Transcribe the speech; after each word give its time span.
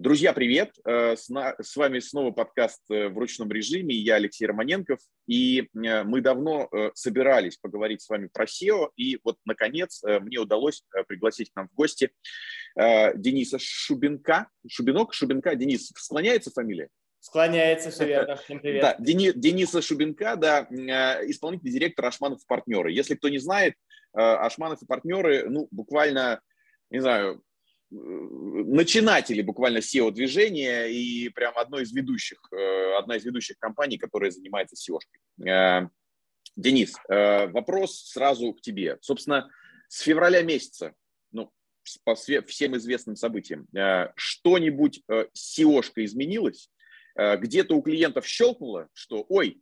Друзья, 0.00 0.32
привет! 0.32 0.76
Э, 0.86 1.14
с 1.14 1.76
вами 1.76 1.98
снова 1.98 2.30
подкаст 2.30 2.80
э, 2.90 3.08
в 3.08 3.18
ручном 3.18 3.52
режиме. 3.52 3.94
Я 3.94 4.14
Алексей 4.14 4.46
Романенков. 4.46 4.98
И 5.26 5.60
э, 5.60 6.04
мы 6.04 6.22
давно 6.22 6.70
собирались 6.94 7.58
поговорить 7.58 8.00
с 8.00 8.08
вами 8.08 8.30
про 8.32 8.46
SEO. 8.46 8.88
И 8.96 9.18
вот, 9.22 9.36
наконец, 9.44 10.02
мне 10.02 10.38
удалось 10.38 10.84
пригласить 11.06 11.52
к 11.52 11.56
нам 11.56 11.68
в 11.68 11.74
гости 11.74 12.12
Дениса 12.76 13.58
Шубинка. 13.60 14.48
Шубинок? 14.66 15.12
Шубинка? 15.12 15.54
Денис, 15.54 15.92
склоняется 15.94 16.50
фамилия? 16.50 16.88
Склоняется, 17.18 17.90
все 17.90 18.06
верно. 18.06 18.36
Всем 18.44 18.58
привет. 18.60 18.80
Да, 18.80 18.96
Дени, 18.98 19.32
Дениса 19.34 19.82
Шубинка, 19.82 20.36
да, 20.36 20.66
исполнительный 21.26 21.72
директор 21.72 22.06
Ашманов 22.06 22.40
и 22.42 22.46
партнеры. 22.46 22.90
Если 22.90 23.16
кто 23.16 23.28
не 23.28 23.38
знает, 23.38 23.74
Ашманов 24.14 24.80
и 24.80 24.86
партнеры, 24.86 25.50
ну, 25.50 25.68
буквально, 25.70 26.40
не 26.88 27.00
знаю, 27.00 27.42
начинатели 27.90 29.42
буквально 29.42 29.78
SEO-движения 29.78 30.86
и 30.86 31.28
прям 31.30 31.58
одной 31.58 31.82
из 31.82 31.92
ведущих, 31.92 32.40
э, 32.52 32.94
одна 32.96 33.16
из 33.16 33.24
ведущих 33.24 33.58
компаний, 33.58 33.98
которая 33.98 34.30
занимается 34.30 34.76
SEO-шкой. 34.76 35.48
Э, 35.48 35.88
Денис, 36.56 36.94
э, 37.08 37.48
вопрос 37.48 38.10
сразу 38.10 38.52
к 38.54 38.60
тебе. 38.60 38.98
Собственно, 39.00 39.50
с 39.88 40.00
февраля 40.00 40.42
месяца, 40.42 40.94
ну, 41.32 41.52
по 42.04 42.14
всем 42.14 42.76
известным 42.76 43.16
событиям, 43.16 43.66
что-нибудь 44.14 45.02
SEO-шка 45.08 46.04
изменилось? 46.04 46.70
Где-то 47.16 47.74
у 47.74 47.82
клиентов 47.82 48.26
щелкнуло, 48.26 48.88
что, 48.92 49.26
ой, 49.28 49.60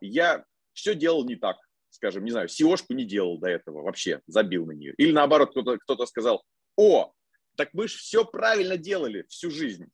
я 0.00 0.44
все 0.72 0.94
делал 0.94 1.24
не 1.24 1.36
так, 1.36 1.56
скажем, 1.90 2.24
не 2.24 2.32
знаю, 2.32 2.48
SEO-шку 2.48 2.94
не 2.94 3.04
делал 3.04 3.38
до 3.38 3.48
этого 3.48 3.82
вообще, 3.82 4.20
забил 4.26 4.66
на 4.66 4.72
нее. 4.72 4.94
Или 4.96 5.12
наоборот, 5.12 5.50
кто-то 5.50 5.78
кто 5.78 6.04
сказал, 6.06 6.42
о, 6.76 7.12
так 7.56 7.70
мы 7.72 7.88
же 7.88 7.98
все 7.98 8.24
правильно 8.24 8.76
делали 8.76 9.24
всю 9.28 9.50
жизнь. 9.50 9.90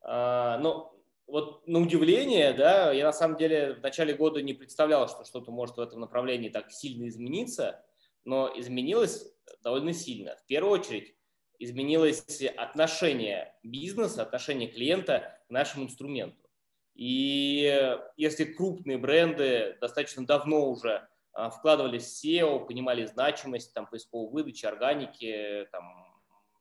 А, 0.00 0.58
ну, 0.58 0.92
вот 1.26 1.66
на 1.66 1.80
удивление, 1.80 2.52
да, 2.54 2.92
я 2.92 3.04
на 3.04 3.12
самом 3.12 3.36
деле 3.36 3.74
в 3.74 3.82
начале 3.82 4.14
года 4.14 4.40
не 4.40 4.54
представлял, 4.54 5.08
что 5.08 5.24
что-то 5.24 5.50
может 5.50 5.76
в 5.76 5.80
этом 5.80 6.00
направлении 6.00 6.48
так 6.48 6.72
сильно 6.72 7.08
измениться, 7.08 7.84
но 8.24 8.50
изменилось 8.56 9.30
довольно 9.62 9.92
сильно. 9.92 10.36
В 10.36 10.46
первую 10.46 10.72
очередь 10.72 11.14
изменилось 11.58 12.40
отношение 12.56 13.54
бизнеса, 13.62 14.22
отношение 14.22 14.68
клиента 14.68 15.38
к 15.48 15.50
нашему 15.50 15.84
инструменту. 15.84 16.48
И 16.94 17.98
если 18.16 18.44
крупные 18.44 18.98
бренды 18.98 19.76
достаточно 19.80 20.26
давно 20.26 20.70
уже 20.70 21.08
вкладывались 21.56 22.04
в 22.04 22.24
SEO, 22.24 22.66
понимали 22.66 23.04
значимость 23.06 23.72
там, 23.74 23.86
поисковой 23.86 24.30
выдачи, 24.30 24.66
органики, 24.66 25.68
там, 25.70 25.84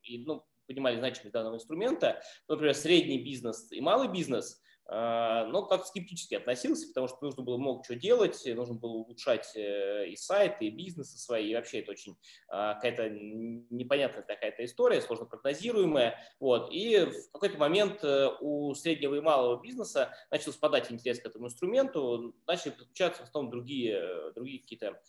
и, 0.03 0.19
ну, 0.19 0.45
понимали 0.67 0.97
значимость 0.97 1.31
данного 1.31 1.55
инструмента. 1.55 2.21
Например, 2.47 2.75
средний 2.75 3.23
бизнес 3.23 3.71
и 3.71 3.81
малый 3.81 4.07
бизнес 4.07 4.61
а, 4.61 4.66
но 4.89 5.65
как 5.65 5.85
скептически 5.85 6.35
относился, 6.35 6.87
потому 6.87 7.07
что 7.09 7.17
нужно 7.21 7.43
было 7.43 7.57
много 7.57 7.83
чего 7.85 7.97
делать, 7.97 8.41
нужно 8.45 8.75
было 8.75 8.91
улучшать 8.91 9.53
э, 9.55 10.07
и 10.07 10.15
сайты, 10.15 10.67
и 10.67 10.69
бизнесы 10.69 11.17
свои, 11.17 11.51
и 11.51 11.55
вообще 11.55 11.79
это 11.81 11.91
очень 11.91 12.17
а, 12.47 12.75
какая-то 12.75 13.09
непонятная 13.09 14.23
такая-то 14.23 14.63
история, 14.63 15.01
сложно 15.01 15.25
прогнозируемая. 15.25 16.17
Вот. 16.39 16.71
И 16.71 16.99
в 16.99 17.31
какой-то 17.33 17.57
момент 17.57 18.01
э, 18.03 18.29
у 18.39 18.73
среднего 18.75 19.15
и 19.15 19.19
малого 19.19 19.61
бизнеса 19.61 20.13
начал 20.31 20.53
спадать 20.53 20.89
интерес 20.89 21.19
к 21.19 21.25
этому 21.25 21.47
инструменту, 21.47 22.33
начали 22.47 22.71
подключаться 22.71 23.23
в 23.23 23.25
основном 23.27 23.51
другие, 23.51 23.99
э, 23.99 24.31
другие 24.33 24.61
какие-то 24.61 25.01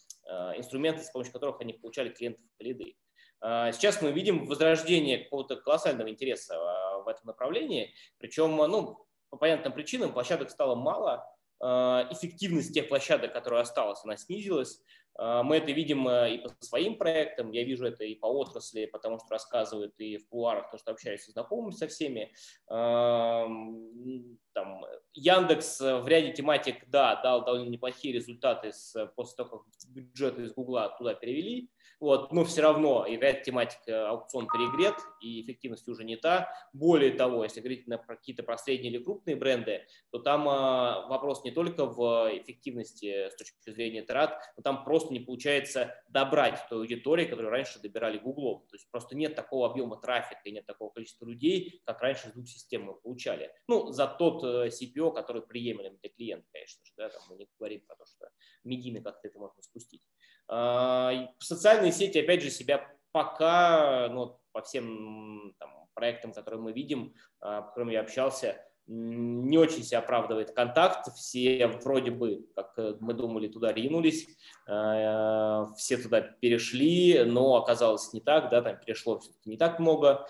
инструменты, 0.57 1.03
с 1.05 1.11
помощью 1.11 1.33
которых 1.33 1.63
они 1.63 1.73
получали 1.73 2.11
клиентов 2.11 2.45
по 2.59 2.63
лиды. 2.63 2.97
Сейчас 3.41 4.03
мы 4.03 4.13
видим 4.13 4.45
возрождение 4.45 5.25
какого-то 5.25 5.57
колоссального 5.57 6.11
интереса 6.11 6.55
в 7.03 7.09
этом 7.09 7.29
направлении, 7.29 7.95
причем 8.19 8.55
ну, 8.57 9.08
по 9.31 9.37
понятным 9.37 9.73
причинам 9.73 10.13
площадок 10.13 10.51
стало 10.51 10.75
мало, 10.75 11.27
э, 11.61 11.67
эффективность 12.11 12.73
тех 12.73 12.89
площадок, 12.89 13.33
которые 13.33 13.63
осталось, 13.63 14.01
она 14.05 14.17
снизилась. 14.17 14.81
Э, 15.19 15.43
мы 15.43 15.57
это 15.57 15.73
видим 15.73 16.09
э, 16.09 16.35
и 16.35 16.39
по 16.39 16.51
своим 16.61 16.97
проектам, 16.97 17.51
я 17.51 17.65
вижу 17.65 17.87
это 17.87 18.05
и 18.05 18.15
по 18.15 18.27
отрасли, 18.27 18.87
потому 18.87 19.19
что 19.19 19.29
рассказывают 19.31 19.95
и 19.99 20.17
в 20.19 20.29
кулуарах, 20.29 20.71
то, 20.71 20.79
что 20.79 20.93
общаюсь 20.93 21.23
с 21.23 21.33
знакомыми 21.33 21.73
со 21.73 21.89
всеми. 21.89 22.33
Эм, 22.71 24.39
там, 24.53 24.85
Яндекс 25.15 25.81
в 25.81 26.07
ряде 26.09 26.33
тематик, 26.33 26.89
да, 26.89 27.21
дал 27.23 27.45
довольно 27.45 27.69
неплохие 27.69 28.15
результаты 28.15 28.73
с, 28.73 29.07
после 29.17 29.37
того, 29.37 29.59
как 29.59 29.67
бюджеты 29.89 30.43
из 30.43 30.53
Гугла 30.53 30.95
туда 30.99 31.15
перевели. 31.15 31.71
Вот, 32.01 32.33
но 32.33 32.45
все 32.45 32.63
равно 32.63 33.05
играет 33.09 33.43
тематика 33.43 34.11
аукцион 34.11 34.47
перегрет, 34.47 34.95
и 35.21 35.43
эффективность 35.43 35.89
уже 35.89 36.05
не 36.05 36.17
та. 36.17 36.53
Более 36.73 37.11
того, 37.11 37.43
если 37.43 37.61
говорить 37.61 37.89
на 37.89 37.99
какие-то 37.99 38.45
про 38.45 38.57
средние 38.57 38.93
или 38.93 39.03
крупные 39.03 39.35
бренды, 39.35 39.85
то 40.11 40.21
там 40.21 40.49
а, 40.49 41.09
вопрос 41.09 41.43
не 41.43 41.51
только 41.51 41.87
в 41.87 42.31
эффективности 42.33 43.31
с 43.31 43.37
точки 43.37 43.71
зрения 43.71 44.03
трат, 44.03 44.41
но 44.57 44.63
там 44.63 44.85
просто 44.85 45.13
не 45.13 45.19
получается 45.19 45.93
добрать 46.09 46.65
ту 46.69 46.77
аудиторию, 46.77 47.29
которую 47.29 47.51
раньше 47.51 47.81
добирали 47.81 48.19
Google. 48.19 48.67
То 48.69 48.77
есть 48.77 48.89
просто 48.91 49.17
нет 49.17 49.35
такого 49.35 49.69
объема 49.69 49.97
трафика 49.97 50.41
и 50.45 50.53
нет 50.53 50.67
такого 50.67 50.91
количества 50.91 51.27
людей, 51.27 51.83
как 51.85 52.01
раньше 52.01 52.29
с 52.29 52.33
двух 52.33 52.47
систем 52.47 52.85
мы 52.85 52.95
получали. 52.95 53.51
Ну, 53.67 53.91
за 53.91 54.07
тот 54.07 54.45
э, 54.45 54.69
CPO, 54.69 55.13
который 55.13 55.43
приемлем 55.43 55.97
для 56.01 56.11
клиента, 56.11 56.47
конечно 56.53 56.85
же. 56.85 56.93
Да, 56.97 57.09
там 57.09 57.23
мы 57.29 57.37
не 57.37 57.49
говорим 57.59 57.81
про 57.87 57.97
то, 57.97 58.07
что 58.07 58.29
медийно 58.63 59.03
как-то 59.03 59.27
это 59.27 59.39
можно 59.39 59.61
спустить. 59.81 60.03
А, 60.49 61.29
социальные 61.39 61.93
сети, 61.93 62.19
опять 62.19 62.43
же, 62.43 62.51
себя 62.51 62.91
пока, 63.13 64.09
ну, 64.09 64.41
по 64.53 64.63
всем 64.63 65.55
там, 65.59 65.87
проектам, 65.95 66.33
которые 66.33 66.61
мы 66.61 66.73
видим, 66.73 67.15
а, 67.41 67.63
по 67.63 67.69
которым 67.69 67.91
я 67.91 68.01
общался, 68.01 68.65
не 68.89 69.59
очень 69.59 69.83
себя 69.83 69.99
оправдывает 69.99 70.53
контакт. 70.53 71.13
Все 71.15 71.67
вроде 71.83 72.11
бы, 72.11 72.47
как 72.57 72.73
э, 72.79 72.95
мы 73.01 73.13
думали, 73.13 73.47
туда 73.47 73.73
ринулись, 73.73 74.27
а, 74.67 75.67
все 75.77 75.99
туда 75.99 76.23
перешли, 76.23 77.25
но 77.25 77.57
оказалось 77.57 78.13
не 78.15 78.21
так, 78.21 78.51
да, 78.51 78.63
там 78.63 78.79
перешло 78.79 79.19
все-таки 79.21 79.51
не 79.51 79.57
так 79.57 79.79
много. 79.79 80.27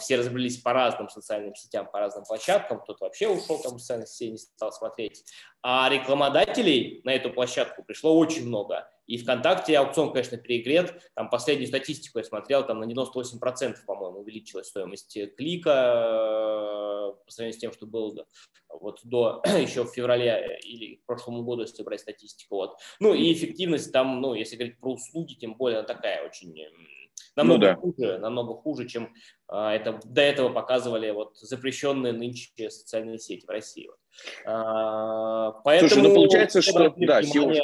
Все 0.00 0.16
разбрелись 0.16 0.58
по 0.58 0.72
разным 0.72 1.08
социальным 1.08 1.54
сетям, 1.54 1.86
по 1.88 2.00
разным 2.00 2.24
площадкам, 2.24 2.80
кто-то 2.80 3.04
вообще 3.04 3.28
ушел 3.28 3.62
там 3.62 3.76
в 3.76 3.78
социальные 3.78 4.08
сети, 4.08 4.32
не 4.32 4.38
стал 4.38 4.72
смотреть. 4.72 5.24
А 5.62 5.88
рекламодателей 5.88 7.00
на 7.04 7.14
эту 7.14 7.30
площадку 7.30 7.84
пришло 7.84 8.18
очень 8.18 8.48
много. 8.48 8.88
И 9.06 9.18
ВКонтакте 9.18 9.78
аукцион, 9.78 10.12
конечно, 10.12 10.38
перегрет. 10.38 11.10
Там 11.14 11.28
последнюю 11.28 11.68
статистику 11.68 12.18
я 12.18 12.24
смотрел, 12.24 12.66
там 12.66 12.80
на 12.80 12.84
98%, 12.84 13.76
по-моему, 13.86 14.20
увеличилась 14.20 14.68
стоимость 14.68 15.16
клика 15.36 15.70
э, 15.70 16.83
по 17.24 17.32
сравнению 17.32 17.58
с 17.58 17.60
тем, 17.60 17.72
что 17.72 17.86
было 17.86 18.26
вот 18.68 19.00
до 19.04 19.42
еще 19.60 19.84
в 19.84 19.92
феврале 19.92 20.58
или 20.62 20.96
к 20.96 21.06
прошлому 21.06 21.42
году, 21.42 21.62
если 21.62 21.82
брать 21.82 22.00
статистику. 22.00 22.56
Вот. 22.56 22.78
Ну 23.00 23.14
и 23.14 23.32
эффективность 23.32 23.92
там, 23.92 24.20
ну, 24.20 24.34
если 24.34 24.56
говорить 24.56 24.78
про 24.78 24.92
услуги, 24.92 25.34
тем 25.34 25.54
более 25.54 25.78
она 25.78 25.86
такая 25.86 26.26
очень 26.26 26.54
намного 27.36 27.58
ну, 27.58 27.66
да. 27.66 27.76
хуже, 27.76 28.18
намного 28.18 28.54
хуже, 28.54 28.88
чем 28.88 29.12
а, 29.48 29.74
это 29.74 30.00
до 30.04 30.20
этого 30.20 30.50
показывали 30.50 31.10
вот 31.10 31.36
запрещенные 31.36 32.12
нынче 32.12 32.70
социальные 32.70 33.18
сети 33.18 33.44
в 33.44 33.50
России. 33.50 33.88
Вот. 33.88 33.98
А, 34.46 35.52
поэтому 35.64 35.90
Слушай, 35.90 36.08
ну 36.08 36.14
получается, 36.14 36.62
что 36.62 36.90
да, 36.96 37.20
внимание, 37.20 37.63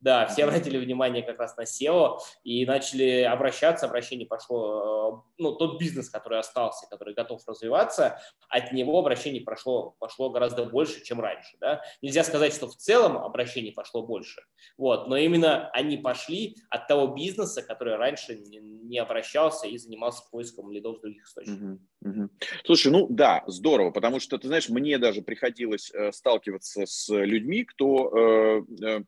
да, 0.00 0.26
все 0.26 0.44
обратили 0.44 0.78
внимание 0.78 1.22
как 1.22 1.38
раз 1.38 1.56
на 1.56 1.62
SEO 1.62 2.18
и 2.42 2.64
начали 2.66 3.22
обращаться, 3.22 3.86
обращение 3.86 4.26
пошло, 4.26 5.22
э, 5.28 5.32
ну, 5.38 5.52
тот 5.54 5.78
бизнес, 5.80 6.10
который 6.10 6.38
остался, 6.38 6.86
который 6.88 7.14
готов 7.14 7.42
развиваться, 7.46 8.20
от 8.48 8.72
него 8.72 8.98
обращений 8.98 9.40
прошло, 9.40 9.96
пошло 9.98 10.30
гораздо 10.30 10.64
больше, 10.64 11.02
чем 11.04 11.20
раньше, 11.20 11.56
да. 11.60 11.82
Нельзя 12.02 12.24
сказать, 12.24 12.54
что 12.54 12.68
в 12.68 12.76
целом 12.76 13.18
обращений 13.18 13.72
пошло 13.72 14.06
больше, 14.06 14.42
вот, 14.76 15.08
но 15.08 15.16
именно 15.16 15.70
они 15.70 15.96
пошли 15.96 16.56
от 16.70 16.88
того 16.88 17.14
бизнеса, 17.14 17.62
который 17.62 17.96
раньше 17.96 18.36
не 18.36 18.98
обращался 18.98 19.66
и 19.66 19.78
занимался 19.78 20.22
поиском 20.30 20.70
лидов 20.72 20.98
с 20.98 21.00
других 21.00 21.24
источников. 21.24 21.78
Угу, 22.02 22.10
угу. 22.10 22.30
Слушай, 22.64 22.92
ну 22.92 23.06
да, 23.08 23.44
здорово, 23.46 23.90
потому 23.90 24.20
что, 24.20 24.38
ты 24.38 24.48
знаешь, 24.48 24.68
мне 24.68 24.98
даже 24.98 25.22
приходилось 25.22 25.92
э, 25.92 26.12
сталкиваться 26.12 26.86
с 26.86 27.08
людьми, 27.08 27.64
кто 27.64 28.10
э, 28.16 28.62
э, 28.84 29.00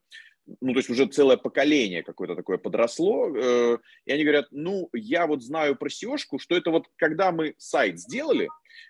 ну, 0.60 0.72
то 0.72 0.78
есть 0.78 0.90
уже 0.90 1.06
целое 1.06 1.36
поколение 1.36 2.02
какое-то 2.02 2.34
такое 2.34 2.58
подросло, 2.58 3.28
э, 3.34 3.78
и 4.06 4.12
они 4.12 4.24
говорят, 4.24 4.46
ну, 4.50 4.88
я 4.92 5.26
вот 5.26 5.42
знаю 5.42 5.76
про 5.76 5.88
SEO 5.88 6.16
что 6.16 6.56
это 6.56 6.70
вот 6.70 6.86
когда 6.96 7.32
мы 7.32 7.54
сайт 7.58 7.98
сделали, 7.98 8.48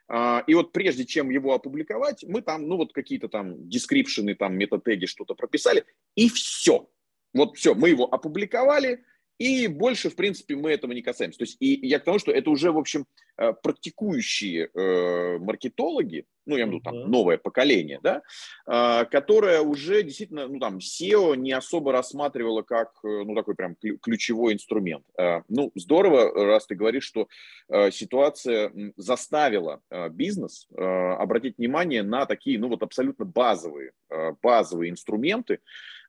э, 0.09 0.43
и 0.47 0.55
вот 0.55 0.73
прежде 0.73 1.05
чем 1.05 1.31
его 1.31 1.53
опубликовать, 1.55 2.25
мы 2.27 2.43
там, 2.43 2.67
ну, 2.67 2.77
вот 2.77 2.93
какие-то 2.93 3.29
там 3.29 3.69
description 3.69 4.24
ы, 4.24 4.35
там 4.35 4.57
метатеги 4.57 5.07
что-то 5.07 5.35
прописали, 5.35 5.85
и 6.15 6.29
все. 6.29 6.89
Вот 7.35 7.57
все, 7.57 7.75
мы 7.75 7.89
его 7.89 8.13
опубликовали, 8.13 9.05
И 9.43 9.67
больше, 9.67 10.09
в 10.09 10.15
принципе, 10.15 10.55
мы 10.55 10.71
этого 10.71 10.93
не 10.93 11.03
касаемся. 11.03 11.39
То 11.39 11.43
есть, 11.43 11.57
и 11.59 11.85
я 11.85 11.99
к 11.99 12.05
тому, 12.05 12.21
что 12.21 12.31
это 12.31 12.49
уже, 12.49 12.71
в 12.71 12.79
общем, 12.79 13.07
э, 13.37 13.53
практикующие 13.61 14.69
э, 14.73 15.39
маркетологи, 15.39 16.27
ну, 16.47 16.57
я 16.57 16.63
имею 16.63 16.79
в 16.79 16.81
виду, 16.81 16.85
там, 16.85 17.11
новое 17.11 17.39
поколение, 17.39 17.99
да, 18.05 18.23
э, 18.67 19.05
которое 19.07 19.63
уже 19.63 20.05
действительно, 20.05 20.47
ну, 20.47 20.61
там, 20.61 20.79
SEO 20.79 21.35
не 21.35 21.51
особо 21.51 21.91
рассматривало 21.91 22.63
как, 22.63 22.93
э, 23.03 23.09
ну, 23.09 23.35
такой 23.35 23.57
прям 23.57 23.75
ключевой 24.01 24.53
инструмент. 24.53 25.05
Ну, 25.49 25.73
здорово, 25.75 26.33
раз 26.47 26.67
ты 26.67 26.77
говоришь, 26.77 27.05
что 27.05 27.27
ситуация 27.91 28.73
заставила 28.97 29.81
бизнес 30.11 30.69
обратить 30.71 31.59
внимание 31.59 32.05
на 32.05 32.27
такие, 32.27 32.61
ну, 32.61 32.69
вот 32.69 32.83
абсолютно 32.83 33.25
базовые, 33.25 33.93
базовые 34.41 34.91
инструменты, 34.91 35.59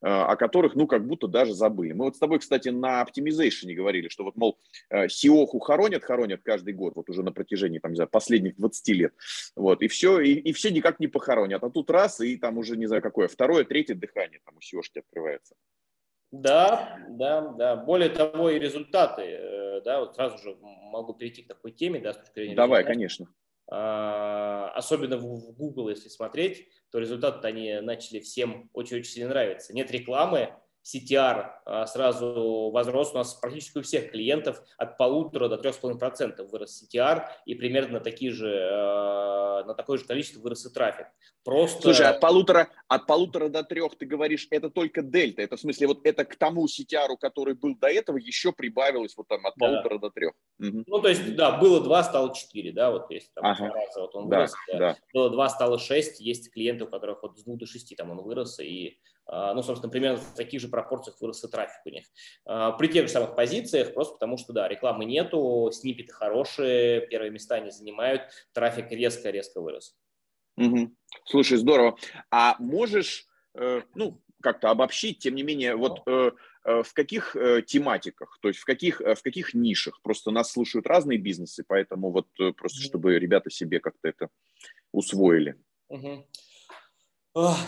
о 0.03 0.35
которых, 0.35 0.75
ну, 0.75 0.85
как 0.85 1.07
будто 1.07 1.27
даже 1.27 1.53
забыли. 1.53 1.93
Мы 1.93 2.05
вот 2.05 2.15
с 2.15 2.19
тобой, 2.19 2.39
кстати, 2.39 2.69
на 2.69 3.01
оптимизейшене 3.01 3.73
говорили, 3.73 4.09
что 4.09 4.23
вот, 4.25 4.35
мол, 4.35 4.59
SEO 4.93 5.47
хоронят, 5.61 6.03
хоронят 6.03 6.41
каждый 6.43 6.73
год, 6.73 6.95
вот 6.95 7.09
уже 7.09 7.23
на 7.23 7.31
протяжении, 7.31 7.79
там, 7.79 7.91
не 7.91 7.95
знаю, 7.95 8.09
последних 8.09 8.57
20 8.57 8.87
лет, 8.89 9.13
вот, 9.55 9.81
и 9.81 9.87
все, 9.87 10.19
и, 10.19 10.33
и 10.33 10.51
все 10.51 10.71
никак 10.71 10.99
не 10.99 11.07
похоронят, 11.07 11.63
а 11.63 11.69
тут 11.69 11.89
раз, 11.89 12.19
и 12.19 12.37
там 12.37 12.57
уже, 12.57 12.75
не 12.75 12.87
знаю, 12.87 13.01
какое, 13.01 13.27
второе, 13.27 13.63
третье 13.63 13.95
дыхание 13.95 14.41
там 14.45 14.55
у 14.55 14.59
SEOшки 14.59 14.99
открывается. 14.99 15.55
Да, 16.33 16.97
да, 17.09 17.41
да. 17.49 17.75
Более 17.75 18.09
того, 18.09 18.49
и 18.49 18.57
результаты, 18.57 19.21
э, 19.21 19.81
да, 19.81 19.99
вот 19.99 20.15
сразу 20.15 20.39
же 20.39 20.57
могу 20.59 21.13
перейти 21.13 21.43
к 21.43 21.47
такой 21.47 21.71
теме, 21.71 21.99
да, 21.99 22.13
с 22.13 22.17
точки 22.17 22.33
зрения 22.33 22.55
Давай, 22.55 22.79
результатов. 22.79 22.95
конечно. 22.95 23.27
А, 23.71 24.71
особенно 24.75 25.17
в 25.17 25.53
Google, 25.53 25.89
если 25.89 26.09
смотреть, 26.09 26.67
то 26.93 26.99
результаты 26.99 27.47
они 27.47 27.79
начали 27.81 28.19
всем 28.19 28.69
очень-очень 28.71 29.11
сильно 29.11 29.29
нравиться. 29.29 29.73
Нет 29.73 29.89
рекламы, 29.89 30.53
CTR 30.85 31.49
а, 31.65 31.87
сразу 31.87 32.69
возрос 32.71 33.13
у 33.13 33.17
нас 33.17 33.33
практически 33.33 33.79
у 33.79 33.81
всех 33.81 34.11
клиентов 34.11 34.61
от 34.77 34.97
полутора 34.97 35.47
до 35.47 35.57
трех 35.57 35.73
с 35.73 35.77
половиной 35.77 35.99
процентов 35.99 36.51
вырос 36.51 36.83
CTR 36.83 37.23
и 37.45 37.55
примерно 37.55 37.93
на 37.93 37.99
такие 37.99 38.31
же 38.31 38.69
а, 38.71 39.63
на 39.63 39.73
такое 39.73 39.97
же 39.97 40.05
количество 40.05 40.41
вырос 40.41 40.67
и 40.67 40.73
трафик. 40.73 41.07
Просто... 41.43 41.81
Слушай, 41.81 42.07
от 42.07 42.19
полутора, 42.19 42.69
от 42.95 43.07
полутора 43.07 43.49
до 43.49 43.63
трех 43.63 43.97
ты 43.97 44.05
говоришь, 44.05 44.47
это 44.51 44.69
только 44.69 45.01
дельта, 45.01 45.41
это 45.41 45.57
в 45.57 45.59
смысле 45.59 45.87
вот 45.87 46.05
это 46.05 46.25
к 46.25 46.35
тому 46.35 46.65
CTR, 46.65 47.17
который 47.19 47.55
был 47.55 47.75
до 47.75 47.87
этого, 47.87 48.17
еще 48.17 48.51
прибавилось 48.51 49.15
вот 49.17 49.27
там 49.27 49.45
от 49.45 49.53
да. 49.57 49.65
полутора 49.65 49.99
до 49.99 50.09
трех. 50.09 50.33
Угу. 50.59 50.83
Ну, 50.85 50.99
то 51.01 51.09
есть, 51.09 51.35
да, 51.35 51.57
было 51.57 51.81
два, 51.81 52.03
стало 52.03 52.33
четыре, 52.35 52.71
да, 52.71 52.91
вот 52.91 53.09
если 53.09 53.29
там 53.33 53.45
ага. 53.45 53.69
раза 53.69 54.01
вот 54.01 54.15
он 54.15 54.29
да, 54.29 54.37
вырос, 54.37 54.53
да. 54.73 54.97
было 55.13 55.29
два, 55.29 55.49
стало 55.49 55.79
шесть, 55.79 56.19
есть 56.19 56.51
клиенты, 56.51 56.85
у 56.85 56.87
которых 56.87 57.23
вот 57.23 57.37
с 57.37 57.43
двух 57.43 57.57
до 57.57 57.65
шести 57.65 57.95
там 57.95 58.11
он 58.11 58.21
вырос, 58.21 58.59
и 58.59 58.99
а, 59.25 59.53
ну, 59.53 59.63
собственно, 59.63 59.91
примерно 59.91 60.17
в 60.17 60.35
таких 60.35 60.59
же 60.59 60.67
пропорциях 60.67 61.19
вырос 61.21 61.43
и 61.43 61.47
трафик 61.47 61.81
у 61.85 61.89
них. 61.89 62.05
А, 62.45 62.73
при 62.73 62.87
тех 62.87 63.07
же 63.07 63.13
самых 63.13 63.35
позициях, 63.35 63.93
просто 63.93 64.13
потому 64.15 64.37
что, 64.37 64.53
да, 64.53 64.67
рекламы 64.67 65.05
нету, 65.05 65.69
снипеты 65.71 66.13
хорошие, 66.13 67.07
первые 67.07 67.31
места 67.31 67.59
не 67.59 67.71
занимают, 67.71 68.23
трафик 68.53 68.91
резко-резко 68.91 69.61
вырос. 69.61 69.95
Угу. 70.57 70.95
Слушай, 71.25 71.57
здорово. 71.57 71.97
А 72.31 72.55
можешь, 72.59 73.25
э, 73.55 73.81
ну, 73.95 74.21
как-то 74.41 74.69
обобщить, 74.69 75.19
тем 75.19 75.35
не 75.35 75.43
менее, 75.43 75.75
вот 75.75 76.01
э, 76.05 76.31
э, 76.65 76.83
в 76.83 76.93
каких 76.93 77.35
тематиках, 77.65 78.37
то 78.41 78.49
есть 78.49 78.59
в 78.59 78.65
каких, 78.65 78.99
в 78.99 79.21
каких 79.23 79.53
нишах? 79.53 80.01
Просто 80.01 80.31
нас 80.31 80.51
слушают 80.51 80.85
разные 80.85 81.17
бизнесы, 81.17 81.63
поэтому 81.65 82.11
вот 82.11 82.27
просто, 82.57 82.81
чтобы 82.81 83.17
ребята 83.17 83.49
себе 83.49 83.79
как-то 83.79 84.09
это 84.09 84.29
усвоили. 84.91 85.55
Угу. 85.89 86.27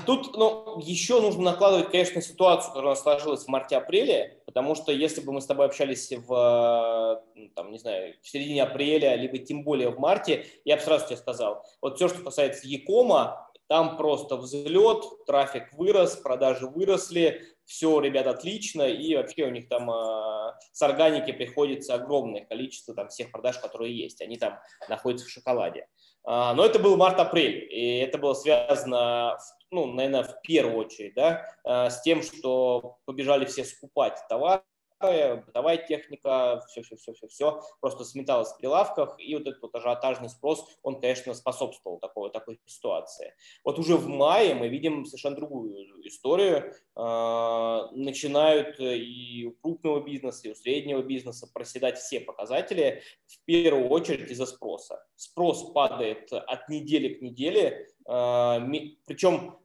Тут 0.05 0.37
ну, 0.37 0.79
еще 0.79 1.19
нужно 1.19 1.41
накладывать, 1.41 1.89
конечно, 1.89 2.21
ситуацию, 2.21 2.71
которая 2.71 2.93
у 2.93 2.95
сложилась 2.95 3.45
в 3.45 3.47
марте-апреле, 3.47 4.43
потому 4.45 4.75
что 4.75 4.91
если 4.91 5.21
бы 5.21 5.33
мы 5.33 5.41
с 5.41 5.47
тобой 5.47 5.65
общались 5.65 6.11
в, 6.11 7.23
там, 7.55 7.71
не 7.71 7.79
знаю, 7.79 8.13
в 8.21 8.29
середине 8.29 8.61
апреля, 8.61 9.15
либо 9.15 9.39
тем 9.39 9.63
более 9.63 9.89
в 9.89 9.97
марте, 9.97 10.45
я 10.65 10.75
бы 10.75 10.83
сразу 10.83 11.07
тебе 11.07 11.17
сказал, 11.17 11.65
вот 11.81 11.95
все, 11.95 12.09
что 12.09 12.21
касается 12.21 12.67
Якома, 12.67 13.49
там 13.67 13.97
просто 13.97 14.37
взлет, 14.37 15.03
трафик 15.25 15.73
вырос, 15.73 16.15
продажи 16.17 16.67
выросли, 16.67 17.41
все, 17.65 17.99
ребят, 17.99 18.27
отлично, 18.27 18.83
и 18.83 19.15
вообще 19.15 19.45
у 19.45 19.49
них 19.49 19.67
там 19.67 19.89
э, 19.89 20.53
с 20.71 20.81
органики 20.83 21.31
приходится 21.31 21.95
огромное 21.95 22.45
количество 22.45 22.93
там 22.93 23.07
всех 23.07 23.31
продаж, 23.31 23.57
которые 23.57 23.97
есть, 23.97 24.21
они 24.21 24.37
там 24.37 24.59
находятся 24.87 25.25
в 25.25 25.31
шоколаде. 25.31 25.87
А, 26.23 26.53
но 26.53 26.65
это 26.65 26.79
был 26.79 26.95
март-апрель, 26.97 27.67
и 27.71 27.97
это 27.97 28.17
было 28.17 28.33
связано, 28.33 29.37
ну, 29.71 29.85
наверное, 29.87 30.23
в 30.23 30.41
первую 30.41 30.77
очередь, 30.77 31.13
да, 31.15 31.45
а, 31.63 31.89
с 31.89 32.01
тем, 32.01 32.21
что 32.21 32.97
побежали 33.05 33.45
все 33.45 33.63
скупать 33.63 34.19
товар, 34.29 34.63
бытовая 34.99 35.77
техника, 35.77 36.63
все-все-все-все-все 36.69 37.61
просто 37.81 38.03
сметалось 38.03 38.49
в 38.49 38.57
прилавках, 38.57 39.15
и 39.19 39.35
вот 39.35 39.47
этот 39.47 39.61
вот 39.61 39.75
ажиотажный 39.75 40.29
спрос, 40.29 40.65
он, 40.83 40.99
конечно, 40.99 41.33
способствовал 41.33 41.99
такой, 41.99 42.31
такой 42.31 42.59
ситуации. 42.65 43.33
Вот 43.63 43.77
уже 43.79 43.97
в 43.97 44.07
мае 44.07 44.55
мы 44.55 44.67
видим 44.67 45.05
совершенно 45.05 45.35
другую 45.35 46.07
историю. 46.07 46.73
А, 46.95 47.89
начинают 47.91 48.79
и 48.79 49.45
у 49.45 49.51
крупного 49.61 50.01
бизнеса, 50.01 50.47
и 50.47 50.51
у 50.51 50.55
среднего 50.55 51.01
бизнеса 51.01 51.49
проседать 51.53 51.97
все 51.97 52.19
показатели, 52.19 53.03
в 53.27 53.43
первую 53.45 53.89
очередь 53.89 54.31
из-за 54.31 54.45
спроса. 54.45 55.03
Спрос 55.15 55.71
падает 55.73 56.31
от 56.31 56.69
недели 56.69 57.15
к 57.15 57.21
неделе, 57.21 57.87
причем 58.05 59.57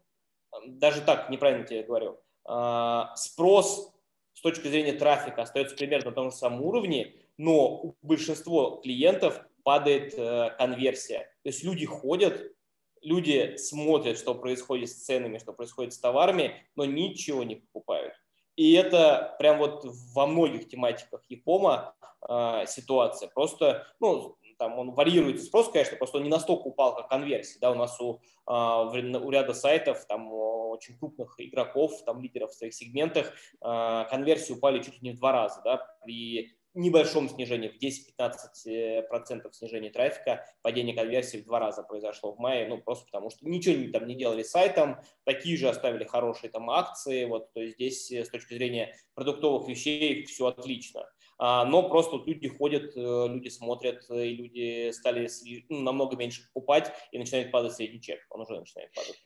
даже 0.67 1.03
так, 1.03 1.31
неправильно 1.31 1.67
тебе 1.67 1.83
говорю, 1.83 2.21
а, 2.45 3.15
спрос 3.17 3.93
с 4.35 4.41
точки 4.41 4.69
зрения 4.69 4.93
трафика 4.93 5.43
остается 5.43 5.77
примерно 5.77 6.11
на 6.11 6.15
том 6.15 6.31
же 6.31 6.37
самом 6.37 6.63
уровне, 6.63 7.15
но 7.37 7.77
у 7.83 7.97
большинства 8.03 8.81
клиентов 8.81 9.45
падает 9.63 10.15
э, 10.17 10.51
конверсия. 10.57 11.31
То 11.43 11.51
есть 11.51 11.63
люди 11.63 11.85
ходят, 11.85 12.55
люди 13.03 13.57
смотрят, 13.57 14.19
что 14.19 14.35
происходит 14.35 14.89
с 14.89 15.05
ценами, 15.05 15.39
что 15.39 15.53
происходит 15.53 15.93
с 15.93 15.99
товарами, 15.99 16.55
но 16.77 16.87
ничего 16.87 17.43
не 17.45 17.57
покупают. 17.57 18.15
И 18.57 18.73
это 18.73 19.37
прям 19.39 19.59
вот 19.59 19.85
во 20.15 20.27
многих 20.27 20.69
тематиках 20.69 21.23
Якома 21.29 21.95
э, 22.27 22.65
ситуация. 22.67 23.29
Просто, 23.29 23.87
ну, 24.01 24.39
там 24.61 24.79
он 24.79 24.93
варьируется 24.93 25.47
спрос, 25.47 25.71
конечно, 25.71 25.97
просто 25.97 26.19
он 26.19 26.25
не 26.25 26.31
настолько 26.31 26.69
упал, 26.69 26.95
как 26.95 27.09
конверсия. 27.09 27.59
Да, 27.61 27.73
у 27.73 27.75
нас 27.75 27.99
у, 28.01 28.21
э, 28.47 28.53
у 28.53 29.31
ряда 29.31 29.55
сайтов 29.55 30.05
там 30.07 30.31
очень 30.33 30.99
крупных 30.99 31.35
игроков, 31.39 32.05
там 32.05 32.21
лидеров 32.21 32.51
в 32.51 32.55
своих 32.55 32.75
сегментах, 32.75 33.33
а, 33.61 34.05
конверсии 34.05 34.53
упали 34.53 34.83
чуть 34.83 34.95
ли 34.95 35.11
не 35.11 35.11
в 35.13 35.19
два 35.19 35.33
раза, 35.33 35.61
да, 35.65 35.79
при 36.05 36.55
небольшом 36.75 37.29
снижении, 37.29 37.69
в 37.69 37.79
10-15% 37.83 39.53
снижения 39.53 39.91
трафика, 39.91 40.47
падение 40.63 40.95
конверсии 40.95 41.39
в 41.39 41.45
два 41.45 41.59
раза 41.59 41.83
произошло 41.83 42.33
в 42.33 42.39
мае, 42.39 42.69
ну, 42.69 42.79
просто 42.79 43.07
потому 43.07 43.31
что 43.31 43.45
ничего 43.49 43.91
там 43.93 44.07
не 44.07 44.15
делали 44.15 44.45
сайтом, 44.45 45.01
такие 45.25 45.57
же 45.57 45.69
оставили 45.69 46.05
хорошие 46.05 46.51
там 46.51 46.71
акции, 46.71 47.25
вот, 47.25 47.53
то 47.53 47.61
есть 47.61 47.75
здесь 47.75 48.13
э, 48.13 48.25
с 48.25 48.29
точки 48.29 48.55
зрения 48.55 48.95
продуктовых 49.15 49.69
вещей 49.69 50.25
все 50.27 50.47
отлично. 50.47 51.11
А, 51.43 51.65
но 51.65 51.89
просто 51.89 52.21
люди 52.27 52.49
ходят, 52.49 52.93
э, 52.95 53.27
люди 53.29 53.49
смотрят, 53.49 54.05
э, 54.11 54.27
и 54.27 54.37
люди 54.37 54.91
стали 54.91 55.27
ну, 55.71 55.81
намного 55.81 56.15
меньше 56.15 56.43
покупать, 56.53 56.93
и 57.13 57.19
начинает 57.19 57.51
падать 57.51 57.73
средний 57.73 58.03
чек, 58.03 58.21
он 58.29 58.43
уже 58.43 58.61
начинает 58.61 58.93
падать. 58.93 59.19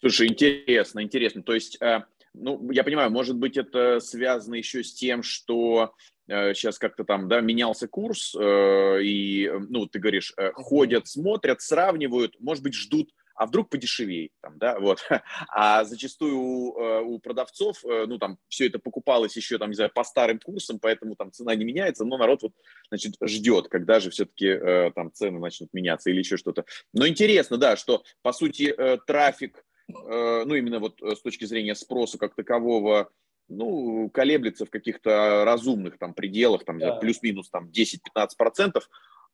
Слушай, 0.00 0.26
интересно, 0.26 1.04
интересно. 1.04 1.44
То 1.44 1.54
есть, 1.54 1.80
э, 1.80 2.02
ну, 2.34 2.68
я 2.72 2.82
понимаю, 2.82 3.12
может 3.12 3.36
быть, 3.36 3.56
это 3.56 4.00
связано 4.00 4.56
еще 4.56 4.82
с 4.82 4.92
тем, 4.92 5.22
что 5.22 5.92
сейчас 6.28 6.80
как-то 6.80 7.04
там, 7.04 7.28
да, 7.28 7.40
менялся 7.40 7.86
курс, 7.86 8.34
и, 8.34 9.48
ну, 9.68 9.86
ты 9.86 10.00
говоришь, 10.00 10.34
ходят, 10.54 11.06
смотрят, 11.06 11.60
сравнивают, 11.60 12.34
может 12.40 12.64
быть, 12.64 12.74
ждут, 12.74 13.12
а 13.36 13.46
вдруг 13.46 13.68
подешевеет, 13.68 14.32
там, 14.40 14.58
да, 14.58 14.78
вот. 14.80 15.06
А 15.48 15.84
зачастую 15.84 16.38
у, 16.38 16.80
э, 16.80 17.00
у 17.02 17.18
продавцов, 17.18 17.84
э, 17.84 18.06
ну, 18.06 18.18
там, 18.18 18.38
все 18.48 18.66
это 18.66 18.78
покупалось 18.78 19.36
еще, 19.36 19.58
там, 19.58 19.70
не 19.70 19.76
знаю, 19.76 19.90
по 19.94 20.04
старым 20.04 20.38
курсам, 20.38 20.78
поэтому 20.80 21.16
там 21.16 21.30
цена 21.32 21.54
не 21.54 21.64
меняется, 21.64 22.04
но 22.04 22.16
народ 22.16 22.42
вот, 22.42 22.52
значит, 22.88 23.14
ждет, 23.22 23.68
когда 23.68 24.00
же 24.00 24.10
все-таки 24.10 24.46
э, 24.46 24.90
там 24.94 25.12
цены 25.12 25.38
начнут 25.38 25.72
меняться 25.74 26.10
или 26.10 26.18
еще 26.18 26.36
что-то. 26.36 26.64
Но 26.92 27.06
интересно, 27.06 27.58
да, 27.58 27.76
что, 27.76 28.02
по 28.22 28.32
сути, 28.32 28.74
трафик 29.06 29.64
ну, 29.88 30.54
именно 30.54 30.80
вот 30.80 31.00
с 31.00 31.20
точки 31.20 31.44
зрения 31.44 31.76
спроса 31.76 32.18
как 32.18 32.34
такового, 32.34 33.10
ну, 33.48 34.10
колеблется 34.10 34.66
в 34.66 34.70
каких-то 34.70 35.44
разумных 35.44 35.98
там 35.98 36.12
пределах, 36.12 36.64
там, 36.64 36.78
да. 36.78 36.96
плюс-минус 36.96 37.50
там 37.50 37.70
10-15 37.70 38.28
процентов, 38.36 38.88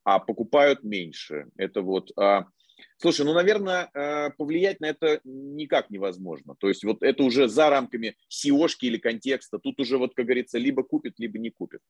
а 0.05 0.19
покупают 0.19 0.83
меньше. 0.83 1.47
Это 1.57 1.83
вот... 1.83 2.11
А, 2.19 2.47
слушай, 2.97 3.25
ну, 3.25 3.33
наверное, 3.33 3.91
э, 3.93 4.31
повлиять 4.31 4.81
на 4.81 4.87
это 4.87 5.21
никак 5.25 5.91
невозможно. 5.91 6.55
То 6.59 6.69
есть 6.69 6.85
вот 6.85 7.03
это 7.03 7.23
уже 7.23 7.49
за 7.49 7.71
рамками 7.71 8.17
seo 8.31 8.69
или 8.81 8.99
контекста. 8.99 9.59
Тут 9.59 9.81
уже, 9.81 9.99
вот, 9.99 10.15
как 10.15 10.27
говорится, 10.27 10.59
либо 10.59 10.83
купит, 10.83 11.19
либо 11.19 11.39
не 11.39 11.51
купит. 11.51 11.81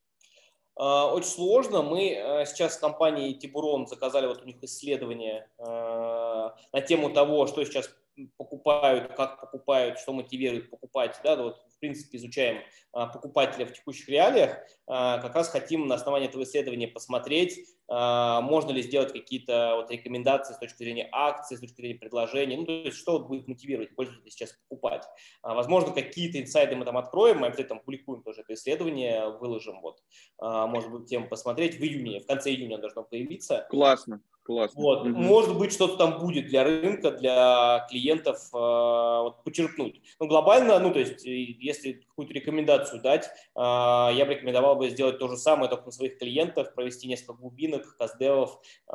А, 0.75 1.12
очень 1.12 1.28
сложно. 1.28 1.82
Мы 1.82 2.44
сейчас 2.46 2.75
с 2.75 2.78
компанией 2.78 3.34
Тибурон 3.34 3.87
заказали 3.87 4.26
вот 4.26 4.42
у 4.42 4.46
них 4.46 4.56
исследование 4.62 5.49
на 5.58 6.80
тему 6.87 7.11
того, 7.11 7.46
что 7.46 7.64
сейчас 7.64 7.94
покупают, 8.37 9.14
как 9.14 9.40
покупают, 9.40 9.99
что 9.99 10.12
мотивирует 10.12 10.70
покупать, 10.70 11.18
да, 11.22 11.37
вот 11.37 11.62
принципе, 11.82 12.16
изучаем 12.16 12.62
покупателя 12.92 13.66
в 13.66 13.72
текущих 13.72 14.08
реалиях, 14.08 14.56
как 14.87 15.34
раз 15.34 15.49
хотим 15.49 15.88
на 15.88 15.96
основании 15.96 16.28
этого 16.28 16.44
исследования 16.44 16.87
посмотреть, 16.87 17.58
можно 17.92 18.70
ли 18.70 18.82
сделать 18.82 19.12
какие-то 19.12 19.75
вот 19.76 19.90
рекомендации 19.90 20.54
с 20.54 20.58
точки 20.58 20.78
зрения 20.78 21.08
акций, 21.12 21.56
с 21.56 21.61
точки 21.61 21.76
зрения 21.76 21.99
предложений, 21.99 22.56
ну, 22.56 22.64
то 22.64 22.72
есть 22.72 22.96
что 22.96 23.18
будет 23.18 23.49
мотивировать 23.49 23.94
пользователя 23.94 24.30
сейчас 24.30 24.52
покупать. 24.68 25.04
Возможно, 25.42 25.92
какие-то 25.92 26.40
инсайды 26.40 26.75
мы 26.75 26.84
там 26.84 26.96
откроем, 26.96 27.40
мы 27.40 27.49
обязательно 27.49 27.80
публикуем 27.80 28.22
тоже 28.22 28.40
это 28.42 28.54
исследование, 28.54 29.28
выложим, 29.38 29.80
вот, 29.82 30.02
может 30.40 30.90
быть, 30.90 31.06
тем 31.06 31.28
посмотреть 31.28 31.78
в 31.78 31.82
июне, 31.82 32.20
в 32.20 32.26
конце 32.26 32.50
июня 32.50 32.78
должно 32.78 33.02
появиться. 33.02 33.66
Классно. 33.68 34.22
Классно. 34.44 34.82
Вот. 34.82 35.06
Угу. 35.06 35.11
Может 35.11 35.56
быть, 35.56 35.72
что-то 35.72 35.96
там 35.96 36.18
будет 36.18 36.46
для 36.46 36.64
рынка, 36.64 37.12
для 37.12 37.87
клиентов 37.88 38.38
э, 38.52 38.56
вот, 38.56 39.44
почерпнуть. 39.44 40.02
Но 40.18 40.26
глобально, 40.26 40.80
ну, 40.80 40.92
то 40.92 40.99
есть, 40.99 41.25
если 41.25 42.04
какую-то 42.12 42.35
рекомендацию 42.35 43.02
дать, 43.02 43.26
э, 43.26 43.31
я 43.57 44.25
бы 44.26 44.35
рекомендовал 44.35 44.76
бы 44.76 44.90
сделать 44.90 45.19
то 45.19 45.28
же 45.28 45.37
самое, 45.37 45.69
только 45.69 45.87
на 45.87 45.92
своих 45.92 46.19
клиентах, 46.19 46.75
провести 46.75 47.09
несколько 47.09 47.35
глубинок, 47.35 47.97
каздевов 47.97 48.61
э, 48.92 48.95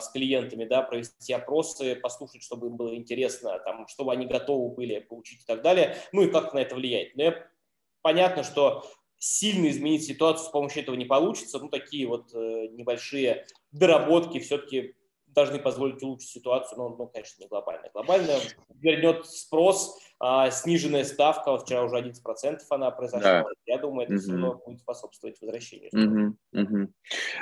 с 0.00 0.10
клиентами, 0.12 0.64
да, 0.64 0.82
провести 0.82 1.32
опросы, 1.32 1.94
послушать, 1.96 2.42
чтобы 2.42 2.68
им 2.68 2.76
было 2.76 2.96
интересно, 2.96 3.58
там, 3.60 3.86
чтобы 3.88 4.12
они 4.12 4.26
готовы 4.26 4.74
были 4.74 5.00
получить 5.00 5.42
и 5.42 5.46
так 5.46 5.62
далее, 5.62 5.96
ну 6.12 6.22
и 6.22 6.30
как 6.30 6.54
на 6.54 6.58
это 6.58 6.74
влиять. 6.74 7.14
Но 7.16 7.22
я 7.24 7.46
понятно, 8.02 8.42
что 8.42 8.84
сильно 9.18 9.68
изменить 9.68 10.04
ситуацию 10.04 10.46
с 10.46 10.50
помощью 10.50 10.82
этого 10.82 10.94
не 10.94 11.04
получится. 11.04 11.58
Ну, 11.58 11.68
такие 11.68 12.06
вот 12.06 12.32
э, 12.34 12.68
небольшие 12.70 13.46
доработки 13.72 14.38
все-таки 14.38 14.94
должны 15.26 15.58
позволить 15.58 16.02
улучшить 16.02 16.30
ситуацию, 16.30 16.78
но, 16.78 16.88
ну, 16.90 17.06
конечно, 17.06 17.42
не 17.42 17.48
глобально. 17.48 17.90
Глобально 17.92 18.34
вернет 18.80 19.26
спрос, 19.26 19.98
а, 20.20 20.50
сниженная 20.50 21.04
ставка, 21.04 21.56
вчера 21.58 21.84
уже 21.84 21.96
11% 21.96 22.58
она 22.70 22.90
произошла. 22.90 23.42
Да. 23.42 23.44
Я 23.66 23.78
думаю, 23.78 24.06
это 24.06 24.14
угу. 24.14 24.20
все 24.20 24.30
равно 24.32 24.62
будет 24.64 24.80
способствовать 24.80 25.40
возвращению. 25.40 25.90
Угу. 25.92 26.62
Угу. 26.62 26.92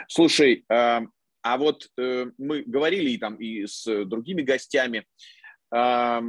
Слушай, 0.08 0.64
а, 0.68 1.02
а 1.42 1.58
вот 1.58 1.88
э, 1.96 2.26
мы 2.38 2.62
говорили 2.62 3.10
и 3.10 3.18
там 3.18 3.36
и 3.36 3.66
с 3.66 4.04
другими 4.04 4.42
гостями, 4.42 5.06
э, 5.72 6.20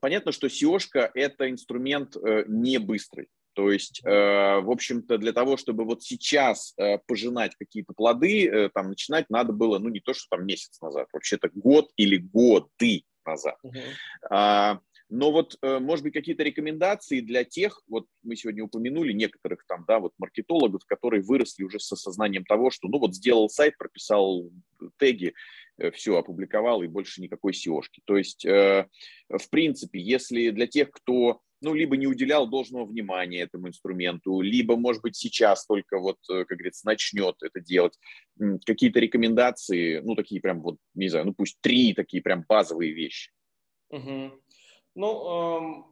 понятно, 0.00 0.32
что 0.32 0.46
seo 0.46 0.78
это 1.14 1.50
инструмент 1.50 2.16
э, 2.16 2.44
не 2.46 2.78
быстрый. 2.78 3.28
То 3.54 3.70
есть, 3.70 4.00
э, 4.04 4.10
в 4.10 4.70
общем-то, 4.70 5.16
для 5.18 5.32
того, 5.32 5.56
чтобы 5.56 5.84
вот 5.84 6.02
сейчас 6.02 6.74
э, 6.76 6.98
пожинать 7.06 7.54
какие-то 7.56 7.94
плоды, 7.94 8.48
э, 8.48 8.68
там 8.74 8.88
начинать 8.88 9.30
надо 9.30 9.52
было, 9.52 9.78
ну, 9.78 9.88
не 9.88 10.00
то, 10.00 10.12
что 10.12 10.36
там 10.36 10.46
месяц 10.46 10.80
назад, 10.80 11.08
вообще-то 11.12 11.50
год 11.54 11.90
или 11.96 12.16
годы 12.16 13.04
назад. 13.26 13.56
Uh-huh. 13.64 13.80
А, 14.30 14.80
но 15.10 15.30
вот, 15.30 15.56
э, 15.60 15.78
может 15.78 16.02
быть, 16.02 16.14
какие-то 16.14 16.42
рекомендации 16.42 17.20
для 17.20 17.44
тех, 17.44 17.82
вот 17.88 18.06
мы 18.22 18.36
сегодня 18.36 18.64
упомянули 18.64 19.12
некоторых 19.12 19.64
там, 19.66 19.84
да, 19.86 20.00
вот 20.00 20.12
маркетологов, 20.18 20.84
которые 20.86 21.22
выросли 21.22 21.62
уже 21.62 21.78
с 21.78 21.92
осознанием 21.92 22.44
того, 22.44 22.70
что, 22.70 22.88
ну, 22.88 22.98
вот 22.98 23.14
сделал 23.14 23.48
сайт, 23.48 23.76
прописал 23.76 24.50
теги, 24.98 25.34
э, 25.78 25.90
все 25.90 26.16
опубликовал 26.16 26.82
и 26.82 26.88
больше 26.88 27.20
никакой 27.20 27.52
seo 27.52 27.80
-шки. 27.80 28.00
То 28.04 28.16
есть, 28.16 28.44
э, 28.44 28.88
в 29.28 29.50
принципе, 29.50 30.00
если 30.00 30.50
для 30.50 30.66
тех, 30.66 30.90
кто 30.90 31.40
ну, 31.64 31.74
либо 31.74 31.96
не 31.96 32.06
уделял 32.06 32.46
должного 32.46 32.84
внимания 32.84 33.40
этому 33.40 33.68
инструменту, 33.68 34.40
либо, 34.40 34.76
может 34.76 35.02
быть, 35.02 35.16
сейчас 35.16 35.66
только 35.66 35.98
вот, 35.98 36.18
э, 36.30 36.44
как 36.44 36.58
говорится, 36.58 36.86
начнет 36.86 37.36
это 37.42 37.60
делать. 37.60 37.98
Какие-то 38.64 39.00
рекомендации, 39.00 40.00
ну, 40.00 40.14
такие 40.14 40.40
прям 40.40 40.60
вот, 40.62 40.76
не 40.94 41.08
знаю, 41.08 41.26
ну, 41.26 41.34
пусть 41.34 41.60
три 41.60 41.94
такие 41.94 42.22
прям 42.22 42.44
базовые 42.48 42.92
вещи. 42.92 43.32
Угу. 43.90 44.32
Ну, 44.94 45.86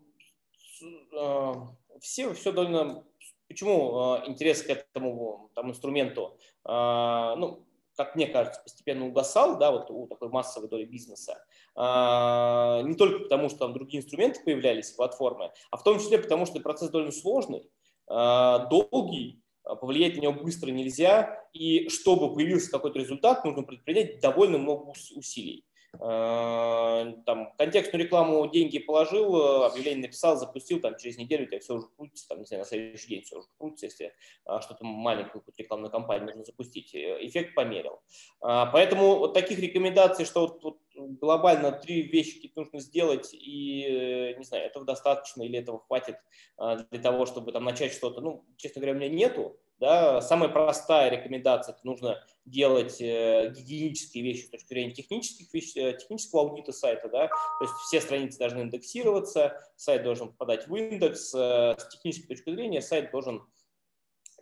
э, 0.83 0.88
э, 1.17 1.55
все, 2.00 2.33
все 2.35 2.52
довольно... 2.52 3.05
Почему 3.49 4.17
э, 4.17 4.29
интерес 4.29 4.62
к 4.62 4.71
этому 4.71 5.50
там, 5.55 5.71
инструменту? 5.71 6.38
Ну, 6.64 7.67
как 8.04 8.16
мне 8.16 8.26
кажется, 8.26 8.61
постепенно 8.62 9.06
угасал, 9.06 9.59
да, 9.59 9.71
вот 9.71 9.90
у 9.90 10.06
такой 10.06 10.28
массовой 10.28 10.68
доли 10.68 10.85
бизнеса. 10.85 11.44
А, 11.75 12.82
не 12.82 12.94
только 12.94 13.21
потому, 13.21 13.49
что 13.49 13.61
там 13.61 13.75
другие 13.75 14.02
инструменты 14.02 14.40
появлялись, 14.44 14.90
платформы, 14.90 15.52
а 15.71 15.76
в 15.76 15.85
том 15.85 15.99
числе 15.99 16.18
потому, 16.18 16.47
что 16.47 16.61
процесс 16.61 16.90
довольно 16.90 17.12
сложный, 17.12 17.71
а, 18.09 18.66
долгий, 18.66 19.42
а, 19.62 19.76
повлиять 19.76 20.16
на 20.16 20.23
него 20.23 20.32
быстро 20.32 20.71
нельзя, 20.71 21.47
и 21.52 21.88
чтобы 21.88 22.35
появился 22.35 22.71
какой-то 22.71 22.99
результат, 22.99 23.44
нужно 23.44 23.62
предпринять 23.62 24.21
довольно 24.21 24.59
много 24.59 24.92
усилий. 25.14 25.64
Э, 26.01 27.13
там, 27.27 27.53
контекстную 27.59 28.05
рекламу 28.05 28.49
деньги 28.51 28.79
положил, 28.79 29.37
э, 29.37 29.67
объявление 29.67 30.03
написал, 30.03 30.37
запустил, 30.37 30.81
там, 30.81 30.97
через 30.97 31.19
неделю 31.19 31.45
у 31.45 31.47
тебя 31.49 31.61
все 31.61 31.75
уже 31.75 31.87
крутится, 31.97 32.29
там, 32.29 32.39
не 32.39 32.47
знаю, 32.47 32.63
на 32.63 32.67
следующий 32.67 33.09
день 33.09 33.23
все 33.23 33.39
уже 33.39 33.49
крутится, 33.59 33.87
если 33.87 34.15
а, 34.47 34.63
что-то 34.63 34.85
маленькую 34.85 35.45
рекламную 35.57 35.91
кампанию 35.91 36.29
нужно 36.29 36.45
запустить, 36.45 36.95
э, 36.95 37.19
эффект 37.27 37.55
померил. 37.55 38.01
А, 38.41 38.67
поэтому 38.67 39.17
вот 39.17 39.35
таких 39.35 39.59
рекомендаций, 39.59 40.25
что 40.25 40.41
вот, 40.41 40.63
вот 40.65 40.79
глобально 40.95 41.73
три 41.73 42.03
вещи 42.03 42.51
нужно 42.57 42.81
сделать, 42.81 43.35
и, 43.35 44.35
не 44.39 44.45
знаю, 44.45 44.65
этого 44.65 44.87
достаточно 44.87 45.43
или 45.43 45.59
этого 45.59 45.81
хватит 45.81 46.17
а, 46.57 46.77
для 46.77 47.03
того, 47.03 47.27
чтобы 47.27 47.53
там 47.53 47.65
начать 47.65 47.93
что-то, 47.93 48.23
ну, 48.23 48.47
честно 48.57 48.81
говоря, 48.81 48.97
у 48.97 49.01
меня 49.01 49.11
нету, 49.11 49.59
да, 49.79 50.21
самая 50.21 50.49
простая 50.49 51.11
рекомендация– 51.11 51.75
это 51.76 51.85
нужно 51.85 52.25
делать 52.45 53.00
э, 53.00 53.52
гигиенические 53.57 54.25
вещи 54.25 54.47
с 54.47 54.50
точки 54.50 54.69
зрения 54.69 54.93
технических 54.93 55.52
вещ, 55.52 55.76
э, 55.76 55.97
технического 55.99 56.43
аудита 56.43 56.73
сайта. 56.73 57.09
Да? 57.09 57.29
То 57.29 57.62
есть 57.64 57.75
все 57.87 58.00
страницы 58.00 58.38
должны 58.38 58.62
индексироваться, 58.62 59.61
сайт 59.76 60.02
должен 60.02 60.29
попадать 60.29 60.69
в 60.69 60.76
индекс. 60.76 61.35
Э, 61.35 61.75
с 61.79 61.88
технической 61.88 62.37
точки 62.37 62.50
зрения 62.55 62.81
сайт 62.81 63.11
должен 63.11 63.43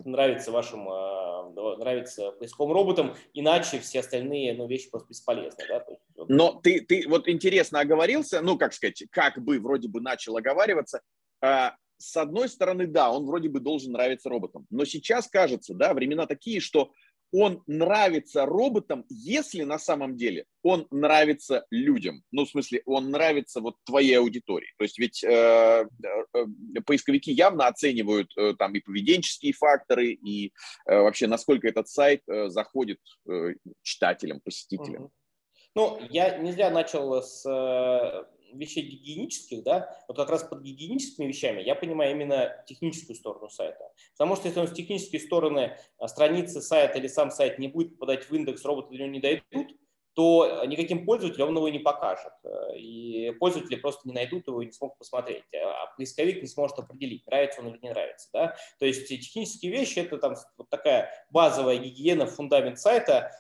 нравиться 0.04 0.50
вашим, 0.50 0.88
э, 0.88 1.76
нравится 1.78 2.32
поисковым 2.32 2.72
роботам, 2.72 3.16
иначе 3.32 3.80
все 3.80 4.00
остальные 4.00 4.54
ну, 4.54 4.66
вещи 4.66 4.90
просто 4.90 5.08
бесполезны. 5.08 5.64
Да? 5.68 5.86
Но 6.28 6.60
ты, 6.62 6.80
ты 6.80 7.08
вот 7.08 7.28
интересно 7.28 7.80
оговорился, 7.80 8.40
ну, 8.40 8.58
как 8.58 8.72
сказать, 8.72 9.04
как 9.10 9.42
бы 9.42 9.58
вроде 9.58 9.88
бы 9.88 10.00
начал 10.00 10.36
оговариваться, 10.36 11.00
а, 11.42 11.76
с 12.00 12.16
одной 12.16 12.48
стороны, 12.48 12.86
да, 12.86 13.10
он 13.10 13.26
вроде 13.26 13.48
бы 13.48 13.60
должен 13.60 13.92
нравиться 13.92 14.28
роботам, 14.28 14.66
но 14.70 14.84
сейчас 14.84 15.28
кажется, 15.28 15.74
да, 15.74 15.94
времена 15.94 16.26
такие, 16.26 16.60
что 16.60 16.92
он 17.32 17.62
нравится 17.66 18.44
роботам, 18.44 19.04
если 19.08 19.62
на 19.62 19.78
самом 19.78 20.16
деле 20.16 20.46
он 20.62 20.86
нравится 20.90 21.64
людям. 21.70 22.24
Ну, 22.32 22.44
в 22.44 22.50
смысле, 22.50 22.82
он 22.86 23.10
нравится 23.10 23.60
вот 23.60 23.76
твоей 23.84 24.18
аудитории. 24.18 24.72
То 24.78 24.82
есть 24.82 24.98
ведь 24.98 25.22
э, 25.22 25.28
э, 25.30 26.46
поисковики 26.84 27.30
явно 27.30 27.68
оценивают 27.68 28.36
э, 28.36 28.54
там 28.58 28.74
и 28.74 28.80
поведенческие 28.80 29.52
факторы, 29.52 30.08
и 30.08 30.52
э, 30.86 30.98
вообще, 30.98 31.28
насколько 31.28 31.68
этот 31.68 31.88
сайт 31.88 32.22
э, 32.26 32.48
заходит 32.48 32.98
э, 33.28 33.54
читателям, 33.82 34.40
посетителям. 34.40 35.10
Ну, 35.76 36.00
я 36.10 36.36
не 36.38 36.50
зря 36.50 36.70
начал 36.70 37.22
с 37.22 37.46
э, 37.48 38.24
вещей 38.52 38.82
гигиенических, 38.82 39.62
да, 39.62 39.96
вот 40.08 40.16
как 40.16 40.30
раз 40.30 40.44
под 40.44 40.62
гигиеническими 40.62 41.26
вещами 41.26 41.62
я 41.62 41.74
понимаю 41.74 42.12
именно 42.12 42.64
техническую 42.66 43.16
сторону 43.16 43.48
сайта. 43.48 43.92
Потому 44.12 44.36
что 44.36 44.48
если 44.48 44.60
он 44.60 44.68
с 44.68 44.72
технической 44.72 45.20
стороны 45.20 45.76
а, 45.98 46.08
страницы 46.08 46.60
сайта 46.60 46.98
или 46.98 47.08
сам 47.08 47.30
сайт 47.30 47.58
не 47.58 47.68
будет 47.68 47.98
попадать 47.98 48.24
в 48.24 48.34
индекс, 48.34 48.64
роботы 48.64 48.90
до 48.90 48.98
него 48.98 49.08
не 49.08 49.20
дойдут, 49.20 49.76
то 50.14 50.64
никаким 50.66 51.06
пользователям 51.06 51.50
он 51.50 51.56
его 51.56 51.68
не 51.68 51.78
покажет. 51.78 52.32
И 52.76 53.32
пользователи 53.38 53.76
просто 53.76 54.08
не 54.08 54.14
найдут 54.14 54.46
его 54.48 54.60
и 54.60 54.66
не 54.66 54.72
смогут 54.72 54.98
посмотреть. 54.98 55.44
А 55.54 55.86
поисковик 55.96 56.42
не 56.42 56.48
сможет 56.48 56.78
определить, 56.78 57.26
нравится 57.26 57.60
он 57.60 57.68
или 57.68 57.78
не 57.80 57.90
нравится. 57.90 58.28
Да? 58.32 58.56
То 58.78 58.86
есть 58.86 59.08
технические 59.08 59.72
вещи– 59.72 59.98
это 60.00 60.18
там 60.18 60.34
вот 60.58 60.68
такая 60.68 61.10
базовая 61.30 61.78
гигиена, 61.78 62.26
фундамент 62.26 62.78
сайта, 62.78 63.30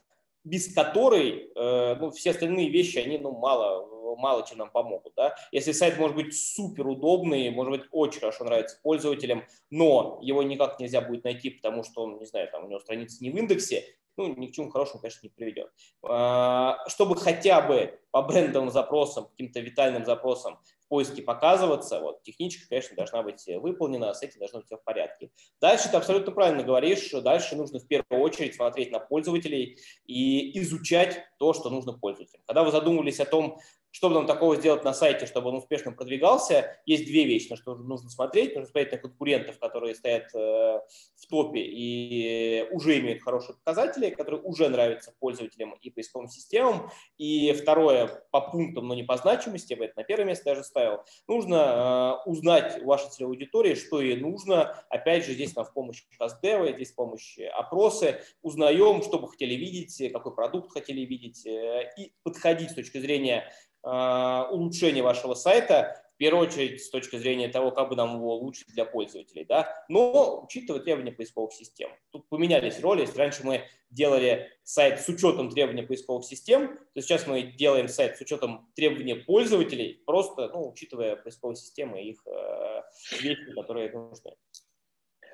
без 0.44 0.72
которой 0.72 1.50
э, 1.54 1.94
ну, 1.96 2.10
все 2.12 2.30
остальные 2.30 2.70
вещи, 2.70 2.98
они 2.98 3.18
ну, 3.18 3.32
мало 3.32 3.86
мало 4.16 4.46
чем 4.46 4.58
нам 4.58 4.70
помогут. 4.70 5.12
Да? 5.16 5.34
Если 5.52 5.72
сайт 5.72 5.98
может 5.98 6.16
быть 6.16 6.36
супер 6.36 6.86
удобный, 6.86 7.50
может 7.50 7.72
быть 7.72 7.88
очень 7.90 8.20
хорошо 8.20 8.44
нравится 8.44 8.78
пользователям, 8.82 9.44
но 9.70 10.18
его 10.22 10.42
никак 10.42 10.80
нельзя 10.80 11.00
будет 11.00 11.24
найти, 11.24 11.50
потому 11.50 11.82
что 11.82 12.02
он, 12.02 12.18
не 12.18 12.26
знаю, 12.26 12.48
там 12.50 12.64
у 12.64 12.68
него 12.68 12.80
страница 12.80 13.22
не 13.22 13.30
в 13.30 13.36
индексе, 13.36 13.84
ну, 14.16 14.34
ни 14.36 14.48
к 14.48 14.52
чему 14.52 14.70
хорошему, 14.70 15.00
конечно, 15.00 15.20
не 15.22 15.30
приведет. 15.30 15.70
А, 16.02 16.78
чтобы 16.88 17.16
хотя 17.16 17.62
бы 17.62 17.98
по 18.10 18.22
брендовым 18.22 18.70
запросам, 18.70 19.26
каким-то 19.28 19.60
витальным 19.60 20.04
запросам 20.04 20.58
в 20.80 20.88
поиске 20.88 21.22
показываться, 21.22 22.00
вот, 22.00 22.22
техничка, 22.22 22.68
конечно, 22.68 22.96
должна 22.96 23.22
быть 23.22 23.42
выполнена, 23.46 24.12
с 24.12 24.22
этим 24.22 24.40
должно 24.40 24.58
быть 24.58 24.66
все 24.66 24.76
в 24.76 24.82
порядке. 24.82 25.30
Дальше 25.60 25.88
ты 25.90 25.96
абсолютно 25.96 26.32
правильно 26.32 26.62
говоришь, 26.62 27.10
дальше 27.10 27.56
нужно 27.56 27.78
в 27.78 27.86
первую 27.86 28.22
очередь 28.22 28.56
смотреть 28.56 28.90
на 28.90 28.98
пользователей 28.98 29.78
и 30.06 30.58
изучать 30.60 31.24
то, 31.38 31.52
что 31.52 31.70
нужно 31.70 31.92
пользователям. 31.92 32.42
Когда 32.46 32.64
вы 32.64 32.72
задумывались 32.72 33.20
о 33.20 33.24
том, 33.24 33.58
чтобы 33.90 34.14
нам 34.14 34.26
такого 34.26 34.56
сделать 34.56 34.84
на 34.84 34.92
сайте, 34.92 35.26
чтобы 35.26 35.48
он 35.48 35.56
успешно 35.56 35.92
продвигался, 35.92 36.78
есть 36.86 37.06
две 37.06 37.24
вещи, 37.24 37.50
на 37.50 37.56
что 37.56 37.74
нужно 37.74 38.08
смотреть. 38.08 38.54
Нужно 38.54 38.70
смотреть 38.70 38.92
на 38.92 38.98
конкурентов, 38.98 39.58
которые 39.58 39.94
стоят 39.94 40.34
э, 40.34 40.38
в 40.38 41.26
топе 41.28 41.60
и 41.60 42.66
уже 42.70 42.98
имеют 43.00 43.22
хорошие 43.22 43.56
показатели, 43.56 44.10
которые 44.10 44.40
уже 44.42 44.68
нравятся 44.68 45.12
пользователям 45.18 45.74
и 45.80 45.90
поисковым 45.90 46.28
системам. 46.28 46.90
И 47.18 47.52
второе, 47.52 48.24
по 48.30 48.40
пунктам, 48.40 48.86
но 48.86 48.94
не 48.94 49.02
по 49.02 49.16
значимости, 49.16 49.76
я 49.78 49.84
это 49.84 49.94
на 49.96 50.04
первое 50.04 50.26
место 50.26 50.44
даже 50.44 50.64
ставил, 50.64 51.00
нужно 51.26 52.20
э, 52.26 52.30
узнать 52.30 52.80
у 52.82 52.86
вашей 52.86 53.10
целевой 53.10 53.34
аудитории, 53.34 53.74
что 53.74 54.00
ей 54.00 54.16
нужно. 54.16 54.84
Опять 54.88 55.26
же, 55.26 55.32
здесь 55.32 55.56
нам 55.56 55.64
в 55.64 55.72
помощь 55.72 56.04
Каздева, 56.18 56.72
здесь 56.72 56.92
в 56.92 56.94
помощь 56.94 57.38
опросы. 57.54 58.20
Узнаем, 58.42 59.02
что 59.02 59.18
бы 59.18 59.28
хотели 59.28 59.54
видеть, 59.54 60.12
какой 60.12 60.34
продукт 60.34 60.72
хотели 60.72 61.00
видеть, 61.00 61.44
э, 61.46 61.90
и 61.96 62.12
подходить 62.22 62.70
с 62.70 62.74
точки 62.74 62.98
зрения 62.98 63.50
Э, 63.82 64.46
улучшения 64.50 65.02
вашего 65.02 65.34
сайта, 65.34 66.02
в 66.14 66.16
первую 66.18 66.46
очередь 66.46 66.84
с 66.84 66.90
точки 66.90 67.16
зрения 67.16 67.48
того, 67.48 67.70
как 67.70 67.88
бы 67.88 67.96
нам 67.96 68.16
его 68.16 68.36
улучшить 68.36 68.68
для 68.74 68.84
пользователей, 68.84 69.46
да, 69.46 69.74
но 69.88 70.42
учитывая 70.44 70.80
требования 70.80 71.12
поисковых 71.12 71.54
систем. 71.54 71.90
Тут 72.10 72.28
поменялись 72.28 72.78
роли, 72.80 73.00
если 73.02 73.16
раньше 73.16 73.42
мы 73.42 73.62
делали 73.88 74.50
сайт 74.62 75.00
с 75.00 75.08
учетом 75.08 75.48
требований 75.48 75.82
поисковых 75.82 76.26
систем, 76.26 76.78
то 76.94 77.00
сейчас 77.00 77.26
мы 77.26 77.42
делаем 77.42 77.88
сайт 77.88 78.18
с 78.18 78.20
учетом 78.20 78.70
требований 78.76 79.14
пользователей, 79.14 80.02
просто, 80.04 80.48
ну, 80.48 80.68
учитывая 80.68 81.16
поисковые 81.16 81.56
системы 81.56 82.02
и 82.02 82.10
их 82.10 82.22
э, 82.26 82.82
вещи, 83.22 83.54
которые 83.54 83.90
нужны. 83.90 84.32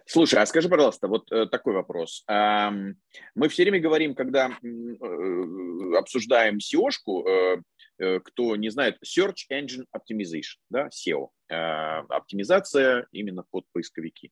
Слушай, 0.06 0.40
а 0.40 0.46
скажи, 0.46 0.68
пожалуйста, 0.68 1.08
вот 1.08 1.32
э, 1.32 1.46
такой 1.46 1.74
вопрос. 1.74 2.24
Мы 2.28 3.48
все 3.48 3.64
время 3.64 3.80
говорим, 3.80 4.14
когда 4.14 4.50
э, 4.50 5.96
обсуждаем 5.98 6.58
SEO-шку, 6.58 7.24
кто 7.98 8.56
не 8.56 8.68
знает, 8.68 8.98
Search 9.04 9.46
Engine 9.52 9.84
Optimization, 9.96 10.58
да, 10.70 10.88
SEO, 10.88 11.28
э, 11.48 11.54
оптимизация 11.54 13.06
именно 13.12 13.44
под 13.50 13.64
поисковики. 13.72 14.30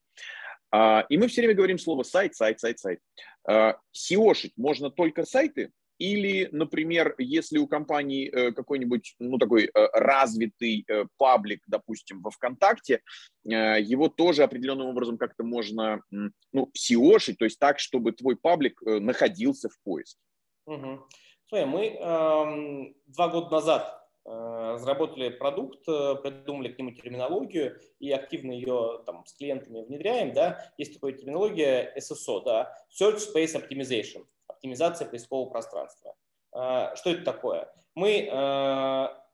А, 0.70 1.06
и 1.08 1.16
мы 1.16 1.28
все 1.28 1.40
время 1.40 1.54
говорим 1.54 1.78
слово 1.78 2.02
сайт, 2.02 2.34
сайт, 2.34 2.60
сайт, 2.60 2.78
сайт. 2.78 3.00
SEO-шить 3.48 4.54
можно 4.56 4.90
только 4.90 5.24
сайты, 5.24 5.70
или, 5.98 6.48
например, 6.50 7.14
если 7.18 7.58
у 7.58 7.68
компании 7.68 8.28
э, 8.28 8.52
какой-нибудь, 8.52 9.14
ну, 9.20 9.38
такой 9.38 9.70
развитый 9.72 10.84
паблик, 11.18 11.62
допустим, 11.68 12.20
во 12.20 12.30
ВКонтакте, 12.30 13.00
его 13.44 14.08
тоже 14.08 14.42
определенным 14.42 14.88
образом 14.88 15.18
как-то 15.18 15.44
можно, 15.44 16.02
ну, 16.10 16.70
SEO-шить, 16.76 17.38
то 17.38 17.44
есть 17.44 17.60
так, 17.60 17.78
чтобы 17.78 18.12
твой 18.12 18.36
паблик 18.36 18.80
находился 18.82 19.68
в 19.68 19.78
поиске. 19.84 20.20
Угу. 20.66 21.06
Смотри, 21.48 21.66
мы 21.66 21.86
э, 21.86 22.94
два 23.06 23.28
года 23.28 23.50
назад 23.50 24.08
э, 24.24 24.72
разработали 24.74 25.28
продукт, 25.28 25.86
э, 25.86 26.16
придумали 26.16 26.68
к 26.68 26.78
нему 26.78 26.92
терминологию 26.92 27.78
и 27.98 28.10
активно 28.10 28.52
ее 28.52 29.02
там, 29.04 29.26
с 29.26 29.34
клиентами 29.34 29.82
внедряем. 29.82 30.32
Да. 30.32 30.72
Есть 30.78 30.94
такая 30.94 31.12
терминология 31.12 31.94
SSO, 31.98 32.42
да, 32.44 32.74
Search 32.90 33.18
Space 33.18 33.54
Optimization, 33.60 34.24
оптимизация 34.46 35.06
поискового 35.06 35.50
пространства. 35.50 36.14
Э, 36.56 36.94
что 36.96 37.10
это 37.10 37.24
такое? 37.24 37.72
Мы 37.94 38.28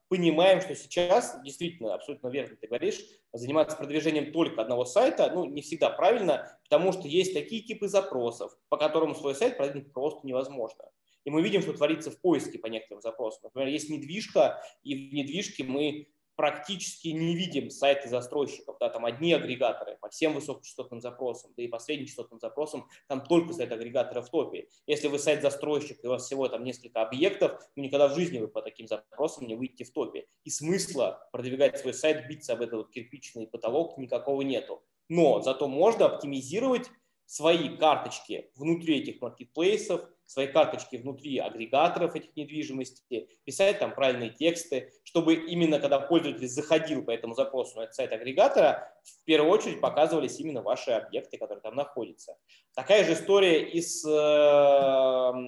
понимаем, 0.08 0.60
что 0.60 0.74
сейчас, 0.74 1.40
действительно, 1.42 1.94
абсолютно 1.94 2.28
верно 2.28 2.56
ты 2.56 2.66
говоришь, 2.66 3.00
заниматься 3.32 3.76
продвижением 3.76 4.32
только 4.32 4.60
одного 4.60 4.84
сайта, 4.84 5.30
ну, 5.32 5.44
не 5.44 5.62
всегда 5.62 5.88
правильно, 5.88 6.58
потому 6.64 6.92
что 6.92 7.06
есть 7.06 7.32
такие 7.32 7.62
типы 7.62 7.86
запросов, 7.86 8.52
по 8.68 8.76
которым 8.76 9.14
свой 9.14 9.36
сайт 9.36 9.56
продвинуть 9.56 9.92
просто 9.92 10.26
невозможно. 10.26 10.84
И 11.24 11.30
мы 11.30 11.42
видим, 11.42 11.62
что 11.62 11.72
творится 11.72 12.10
в 12.10 12.20
поиске 12.20 12.58
по 12.58 12.66
некоторым 12.66 13.02
запросам. 13.02 13.40
Например, 13.44 13.68
есть 13.68 13.90
недвижка, 13.90 14.62
и 14.82 14.94
в 14.94 15.14
недвижке 15.14 15.64
мы 15.64 16.08
практически 16.40 17.08
не 17.08 17.36
видим 17.36 17.68
сайты 17.68 18.08
застройщиков, 18.08 18.78
да, 18.80 18.88
там 18.88 19.04
одни 19.04 19.34
агрегаторы 19.34 19.98
по 20.00 20.08
всем 20.08 20.32
высокочастотным 20.32 20.98
запросам, 20.98 21.52
да 21.54 21.62
и 21.62 21.68
по 21.68 21.78
среднечастотным 21.78 22.40
запросам, 22.40 22.88
там 23.08 23.22
только 23.26 23.52
сайт 23.52 23.70
агрегатора 23.72 24.22
в 24.22 24.30
топе. 24.30 24.68
Если 24.86 25.08
вы 25.08 25.18
сайт 25.18 25.42
застройщик, 25.42 26.02
и 26.02 26.06
у 26.06 26.10
вас 26.10 26.24
всего 26.24 26.48
там 26.48 26.64
несколько 26.64 27.02
объектов, 27.02 27.60
ну 27.76 27.82
никогда 27.82 28.08
в 28.08 28.14
жизни 28.14 28.38
вы 28.38 28.48
по 28.48 28.62
таким 28.62 28.86
запросам 28.86 29.48
не 29.48 29.54
выйдете 29.54 29.84
в 29.84 29.92
топе. 29.92 30.28
И 30.44 30.48
смысла 30.48 31.28
продвигать 31.30 31.78
свой 31.78 31.92
сайт, 31.92 32.26
биться 32.26 32.54
об 32.54 32.62
этот 32.62 32.90
кирпичный 32.90 33.46
потолок 33.46 33.98
никакого 33.98 34.40
нету. 34.40 34.82
Но 35.10 35.42
зато 35.42 35.68
можно 35.68 36.06
оптимизировать 36.06 36.88
свои 37.30 37.76
карточки 37.76 38.50
внутри 38.56 38.98
этих 38.98 39.20
маркетплейсов, 39.20 40.00
свои 40.26 40.48
карточки 40.48 40.96
внутри 40.96 41.38
агрегаторов 41.38 42.16
этих 42.16 42.34
недвижимости, 42.34 43.28
писать 43.44 43.78
там 43.78 43.94
правильные 43.94 44.30
тексты, 44.30 44.90
чтобы 45.04 45.34
именно 45.34 45.78
когда 45.78 46.00
пользователь 46.00 46.48
заходил 46.48 47.04
по 47.04 47.12
этому 47.12 47.34
запросу 47.34 47.76
на 47.76 47.82
этот 47.82 47.94
сайт 47.94 48.10
агрегатора, 48.10 48.92
в 49.04 49.24
первую 49.26 49.52
очередь 49.52 49.80
показывались 49.80 50.40
именно 50.40 50.60
ваши 50.60 50.90
объекты, 50.90 51.38
которые 51.38 51.62
там 51.62 51.76
находятся. 51.76 52.36
Такая 52.74 53.04
же 53.04 53.12
история 53.12 53.62
и 53.62 53.80
с 53.80 54.04
э, 54.04 54.10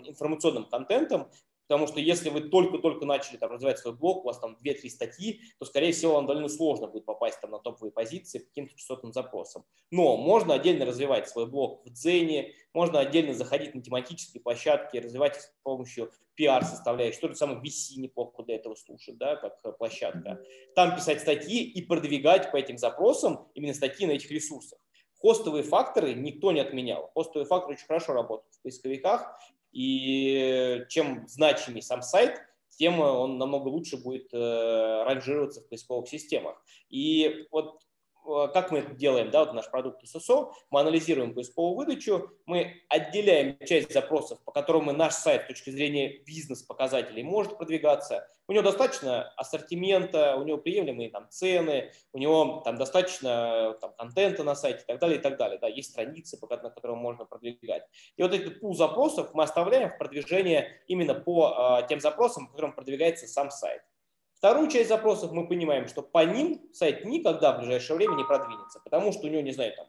информационным 0.08 0.66
контентом. 0.66 1.32
Потому 1.72 1.86
что 1.86 2.00
если 2.00 2.28
вы 2.28 2.42
только-только 2.42 3.06
начали 3.06 3.38
там, 3.38 3.50
развивать 3.50 3.78
свой 3.78 3.94
блог, 3.94 4.24
у 4.24 4.26
вас 4.26 4.38
там 4.38 4.58
2-3 4.62 4.90
статьи, 4.90 5.40
то, 5.58 5.64
скорее 5.64 5.92
всего, 5.92 6.12
вам 6.16 6.26
довольно 6.26 6.50
сложно 6.50 6.86
будет 6.86 7.06
попасть 7.06 7.40
там, 7.40 7.50
на 7.50 7.58
топовые 7.60 7.92
позиции 7.92 8.40
по 8.40 8.44
каким-то 8.48 8.76
частотным 8.76 9.14
запросам. 9.14 9.64
Но 9.90 10.18
можно 10.18 10.52
отдельно 10.52 10.84
развивать 10.84 11.30
свой 11.30 11.46
блог 11.46 11.82
в 11.86 11.90
Дзене, 11.90 12.52
можно 12.74 12.98
отдельно 13.00 13.32
заходить 13.32 13.74
на 13.74 13.80
тематические 13.80 14.42
площадки, 14.42 14.98
развивать 14.98 15.38
их 15.38 15.42
с 15.44 15.52
помощью 15.62 16.12
пиар-составляющей. 16.34 17.20
То 17.22 17.28
же 17.28 17.36
самое 17.36 17.58
VC 17.58 17.96
неплохо 17.96 18.42
для 18.42 18.56
этого 18.56 18.74
слушать, 18.74 19.16
да, 19.16 19.36
как 19.36 19.58
э, 19.64 19.72
площадка. 19.72 20.42
Там 20.74 20.94
писать 20.94 21.22
статьи 21.22 21.62
и 21.62 21.80
продвигать 21.80 22.52
по 22.52 22.58
этим 22.58 22.76
запросам 22.76 23.48
именно 23.54 23.72
статьи 23.72 24.06
на 24.06 24.10
этих 24.10 24.30
ресурсах. 24.30 24.78
Хостовые 25.22 25.62
факторы 25.62 26.12
никто 26.12 26.52
не 26.52 26.60
отменял. 26.60 27.10
Хостовые 27.14 27.46
факторы 27.46 27.76
очень 27.76 27.86
хорошо 27.86 28.12
работают 28.12 28.54
в 28.56 28.60
поисковиках, 28.60 29.38
и 29.72 30.84
чем 30.88 31.26
значимее 31.28 31.82
сам 31.82 32.02
сайт, 32.02 32.40
тем 32.70 33.00
он 33.00 33.38
намного 33.38 33.68
лучше 33.68 33.96
будет 33.96 34.32
э, 34.32 35.02
ранжироваться 35.04 35.60
в 35.60 35.68
поисковых 35.68 36.08
системах. 36.08 36.62
И 36.88 37.46
вот 37.50 37.80
как 38.24 38.70
мы 38.70 38.78
это 38.78 38.94
делаем, 38.94 39.30
да, 39.30 39.44
вот 39.44 39.54
наш 39.54 39.70
продукт 39.70 40.02
SSO, 40.04 40.52
мы 40.70 40.80
анализируем 40.80 41.34
поисковую 41.34 41.76
выдачу, 41.76 42.30
мы 42.46 42.82
отделяем 42.88 43.58
часть 43.66 43.92
запросов, 43.92 44.40
по 44.44 44.52
которым 44.52 44.86
наш 44.96 45.14
сайт 45.14 45.44
с 45.44 45.46
точки 45.48 45.70
зрения 45.70 46.18
бизнес-показателей 46.24 47.22
может 47.22 47.58
продвигаться. 47.58 48.28
У 48.48 48.52
него 48.52 48.64
достаточно 48.64 49.30
ассортимента, 49.36 50.36
у 50.36 50.44
него 50.44 50.58
приемлемые 50.58 51.10
там 51.10 51.28
цены, 51.30 51.92
у 52.12 52.18
него 52.18 52.60
там 52.64 52.76
достаточно 52.76 53.76
там, 53.80 53.94
контента 53.94 54.44
на 54.44 54.54
сайте 54.54 54.82
и 54.82 54.86
так 54.86 54.98
далее, 54.98 55.18
и 55.18 55.22
так 55.22 55.36
далее. 55.36 55.58
Да, 55.58 55.68
есть 55.68 55.90
страницы, 55.90 56.38
на 56.40 56.70
которые 56.70 56.96
можно 56.96 57.24
продвигать. 57.24 57.84
И 58.16 58.22
вот 58.22 58.34
этот 58.34 58.60
пул 58.60 58.74
запросов 58.74 59.30
мы 59.32 59.44
оставляем 59.44 59.90
в 59.90 59.98
продвижение 59.98 60.82
именно 60.86 61.14
по 61.14 61.80
э, 61.82 61.88
тем 61.88 62.00
запросам, 62.00 62.46
по 62.46 62.52
которым 62.52 62.74
продвигается 62.74 63.26
сам 63.26 63.50
сайт. 63.50 63.82
Вторую 64.42 64.68
часть 64.68 64.88
запросов 64.88 65.30
мы 65.30 65.46
понимаем, 65.46 65.86
что 65.86 66.02
по 66.02 66.24
ним 66.24 66.60
сайт 66.72 67.04
никогда 67.04 67.52
в 67.52 67.60
ближайшее 67.60 67.96
время 67.96 68.16
не 68.16 68.24
продвинется, 68.24 68.80
потому 68.80 69.12
что 69.12 69.28
у 69.28 69.30
него, 69.30 69.40
не 69.40 69.52
знаю, 69.52 69.72
там 69.76 69.86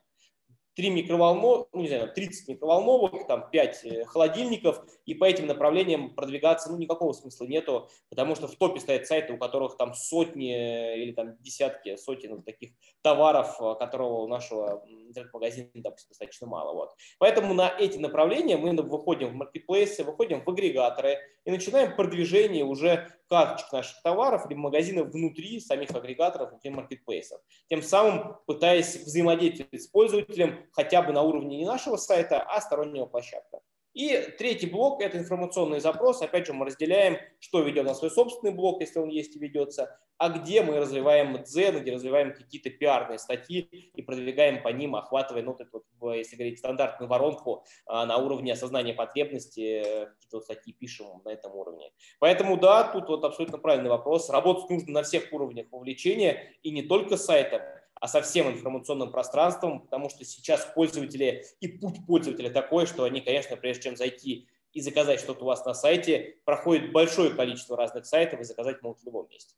3 0.75 0.89
микроволновых, 0.89 1.67
ну, 1.71 1.81
не 1.81 1.87
знаю, 1.87 2.11
30 2.13 2.47
микроволновых, 2.47 3.27
там 3.27 3.49
5 3.49 3.85
э, 3.85 4.05
холодильников, 4.05 4.83
и 5.05 5.13
по 5.13 5.25
этим 5.25 5.47
направлениям 5.47 6.15
продвигаться, 6.15 6.71
ну, 6.71 6.77
никакого 6.77 7.13
смысла 7.13 7.45
нету, 7.45 7.89
потому 8.09 8.35
что 8.35 8.47
в 8.47 8.55
топе 8.55 8.79
стоят 8.79 9.07
сайты, 9.07 9.33
у 9.33 9.37
которых 9.37 9.77
там 9.77 9.93
сотни 9.93 10.53
э, 10.53 10.97
или 10.97 11.11
там 11.11 11.37
десятки, 11.41 11.95
сотен 11.95 12.41
таких 12.43 12.71
товаров, 13.01 13.55
э, 13.61 13.75
которого 13.77 14.23
у 14.23 14.27
нашего 14.27 14.83
интернет-магазина, 14.87 15.69
допустим, 15.75 16.09
достаточно 16.09 16.47
мало. 16.47 16.73
Вот. 16.73 16.91
Поэтому 17.19 17.53
на 17.53 17.69
эти 17.69 17.97
направления 17.97 18.57
мы 18.57 18.73
выходим 18.81 19.29
в 19.29 19.33
маркетплейсы, 19.33 20.03
выходим 20.03 20.43
в 20.43 20.49
агрегаторы 20.49 21.17
и 21.45 21.51
начинаем 21.51 21.95
продвижение 21.95 22.63
уже 22.63 23.09
карточек 23.27 23.71
наших 23.71 24.01
товаров 24.01 24.45
или 24.45 24.55
магазинов 24.55 25.09
внутри 25.09 25.59
самих 25.59 25.91
агрегаторов, 25.91 26.51
внутри 26.51 26.71
маркетплейсов. 26.71 27.41
Тем 27.67 27.81
самым 27.81 28.37
пытаясь 28.45 28.95
взаимодействовать 28.95 29.81
с 29.81 29.87
пользователем 29.87 30.62
хотя 30.71 31.01
бы 31.01 31.13
на 31.13 31.21
уровне 31.21 31.57
не 31.57 31.65
нашего 31.65 31.97
сайта, 31.97 32.41
а 32.41 32.61
стороннего 32.61 33.05
площадка. 33.05 33.59
И 33.93 34.17
третий 34.39 34.65
блок– 34.65 35.01
это 35.03 35.19
информационный 35.19 35.79
запрос. 35.79 36.21
Опять 36.23 36.47
же, 36.47 36.53
мы 36.53 36.65
разделяем, 36.65 37.17
что 37.39 37.61
ведем 37.61 37.85
на 37.85 37.93
свой 37.93 38.09
собственный 38.09 38.51
блок, 38.51 38.81
если 38.81 38.99
он 38.99 39.09
есть 39.09 39.35
и 39.35 39.39
ведется, 39.39 39.99
а 40.17 40.29
где 40.29 40.63
мы 40.63 40.77
развиваем 40.77 41.43
дзен, 41.43 41.79
где 41.79 41.93
развиваем 41.93 42.33
какие-то 42.33 42.71
пиарные 42.71 43.19
статьи 43.19 43.61
и 43.93 44.01
продвигаем 44.01 44.63
по 44.63 44.69
ним, 44.69 44.95
охватывая, 44.95 45.43
ну, 45.43 45.51
вот 45.51 45.61
эту, 45.61 45.83
если 46.11 46.35
говорить, 46.35 46.57
стандартную 46.57 47.07
воронку 47.07 47.65
а, 47.85 48.05
на 48.07 48.17
уровне 48.17 48.53
осознания 48.53 48.93
потребности, 48.93 49.83
какие-то 49.83 50.37
вот 50.37 50.43
статьи 50.45 50.73
пишем 50.73 51.21
на 51.23 51.29
этом 51.29 51.53
уровне. 51.53 51.91
Поэтому, 52.19 52.57
да, 52.57 52.85
тут 52.85 53.09
вот 53.09 53.23
абсолютно 53.23 53.59
правильный 53.59 53.89
вопрос. 53.89 54.29
Работать 54.29 54.69
нужно 54.71 54.91
на 54.91 55.03
всех 55.03 55.31
уровнях 55.31 55.67
вовлечения 55.71 56.53
и 56.63 56.71
не 56.71 56.81
только 56.81 57.15
сайтом, 57.15 57.61
а 58.03 58.07
со 58.09 58.21
всем 58.21 58.49
информационным 58.49 59.11
пространством, 59.11 59.79
потому 59.79 60.09
что 60.09 60.25
сейчас 60.25 60.67
пользователи 60.75 61.45
и 61.61 61.69
путь 61.69 62.05
пользователя 62.05 62.49
такой, 62.49 62.85
что 62.85 63.05
они, 63.05 63.21
конечно, 63.21 63.55
прежде 63.55 63.83
чем 63.83 63.95
зайти 63.95 64.49
и 64.73 64.81
заказать 64.81 65.21
что-то 65.21 65.45
у 65.45 65.47
вас 65.47 65.63
на 65.65 65.73
сайте. 65.73 66.35
Проходит 66.43 66.91
большое 66.91 67.29
количество 67.29 67.77
разных 67.77 68.05
сайтов, 68.05 68.41
и 68.41 68.43
заказать 68.43 68.81
могут 68.81 68.99
в 68.99 69.05
любом 69.05 69.29
месте. 69.29 69.55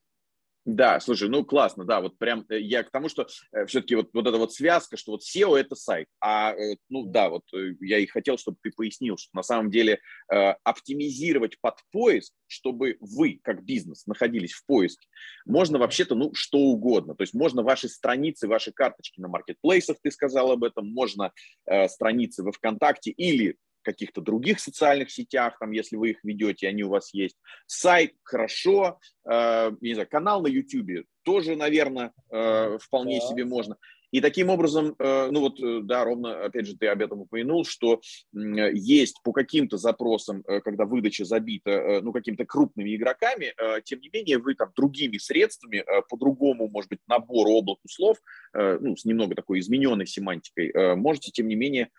Да, 0.65 0.99
слушай, 0.99 1.29
ну 1.29 1.45
классно, 1.45 1.85
да, 1.85 2.01
вот 2.01 2.17
прям 2.17 2.43
э, 2.49 2.59
я 2.59 2.81
к 2.81 2.89
тому, 2.89 3.07
что 3.07 3.27
э, 3.51 3.67
все-таки 3.67 3.93
вот, 3.93 4.09
вот 4.13 4.25
эта 4.25 4.37
вот 4.37 4.51
связка, 4.51 4.97
что 4.97 5.11
вот 5.11 5.21
SEO 5.21 5.55
это 5.55 5.75
сайт, 5.75 6.07
а 6.19 6.53
э, 6.53 6.77
ну 6.89 7.05
да, 7.05 7.29
вот 7.29 7.43
э, 7.53 7.73
я 7.81 7.99
и 7.99 8.07
хотел, 8.07 8.39
чтобы 8.39 8.57
ты 8.63 8.71
пояснил, 8.71 9.15
что 9.15 9.29
на 9.33 9.43
самом 9.43 9.69
деле 9.69 9.99
э, 10.33 10.55
оптимизировать 10.63 11.59
под 11.61 11.75
поиск, 11.91 12.33
чтобы 12.47 12.97
вы 12.99 13.39
как 13.43 13.63
бизнес 13.63 14.07
находились 14.07 14.53
в 14.53 14.65
поиске, 14.65 15.07
можно 15.45 15.77
вообще-то 15.77 16.15
ну 16.15 16.33
что 16.33 16.57
угодно, 16.57 17.13
то 17.13 17.21
есть 17.21 17.35
можно 17.35 17.61
ваши 17.61 17.87
страницы, 17.87 18.47
ваши 18.47 18.71
карточки 18.71 19.19
на 19.19 19.27
маркетплейсах, 19.27 19.97
ты 20.01 20.09
сказал 20.09 20.49
об 20.49 20.63
этом, 20.63 20.91
можно 20.91 21.31
э, 21.67 21.87
страницы 21.89 22.41
во 22.41 22.51
ВКонтакте 22.51 23.11
или 23.11 23.55
каких-то 23.85 24.19
других 24.19 24.59
социальных 24.59 25.11
сетях, 25.11 25.57
там, 25.59 25.71
если 25.71 25.95
вы 25.95 26.09
их 26.11 26.23
ведете, 26.23 26.67
они 26.67 26.83
у 26.83 26.89
вас 26.89 27.13
есть. 27.13 27.37
Сайт 27.67 28.13
хорошо, 28.23 28.99
э, 29.29 29.71
не 29.79 29.93
знаю, 29.93 30.09
канал 30.09 30.41
на 30.41 30.47
YouTube 30.47 31.05
тоже, 31.23 31.55
наверное, 31.55 32.11
э, 32.31 32.77
вполне 32.81 33.19
да. 33.19 33.27
себе 33.27 33.45
можно. 33.45 33.77
И 34.15 34.21
таким 34.21 34.49
образом, 34.49 34.95
э, 34.97 35.29
ну 35.29 35.41
вот, 35.41 35.59
э, 35.59 35.81
да, 35.83 36.05
ровно, 36.05 36.45
опять 36.45 36.67
же, 36.67 36.77
ты 36.77 36.87
об 36.87 37.01
этом 37.01 37.19
упомянул, 37.19 37.65
что 37.65 37.99
есть 38.31 39.21
по 39.23 39.33
каким-то 39.33 39.75
запросам, 39.75 40.41
э, 40.47 40.61
когда 40.61 40.85
выдача 40.85 41.25
забита, 41.25 41.99
ну, 42.01 42.13
какими-то 42.13 42.45
крупными 42.45 42.95
игроками, 42.95 43.53
тем 43.83 43.99
не 43.99 44.09
менее, 44.13 44.37
вы 44.37 44.55
там 44.55 44.71
другими 44.73 45.17
средствами, 45.17 45.83
по-другому, 46.09 46.69
может 46.69 46.89
быть, 46.91 46.99
набор 47.07 47.47
облаку 47.49 47.89
слов, 47.89 48.17
ну, 48.53 48.95
с 48.95 49.03
немного 49.03 49.35
такой 49.35 49.59
измененной 49.59 50.07
семантикой, 50.07 50.95
можете, 50.95 51.31
тем 51.31 51.49
не 51.49 51.55
менее, 51.55 51.89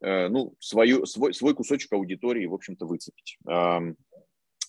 ну, 0.00 0.54
свою, 0.60 1.06
свой, 1.06 1.34
свой 1.34 1.54
кусочек 1.56 1.92
аудитории, 1.92 2.46
в 2.46 2.54
общем-то, 2.54 2.86
выцепить. 2.86 3.36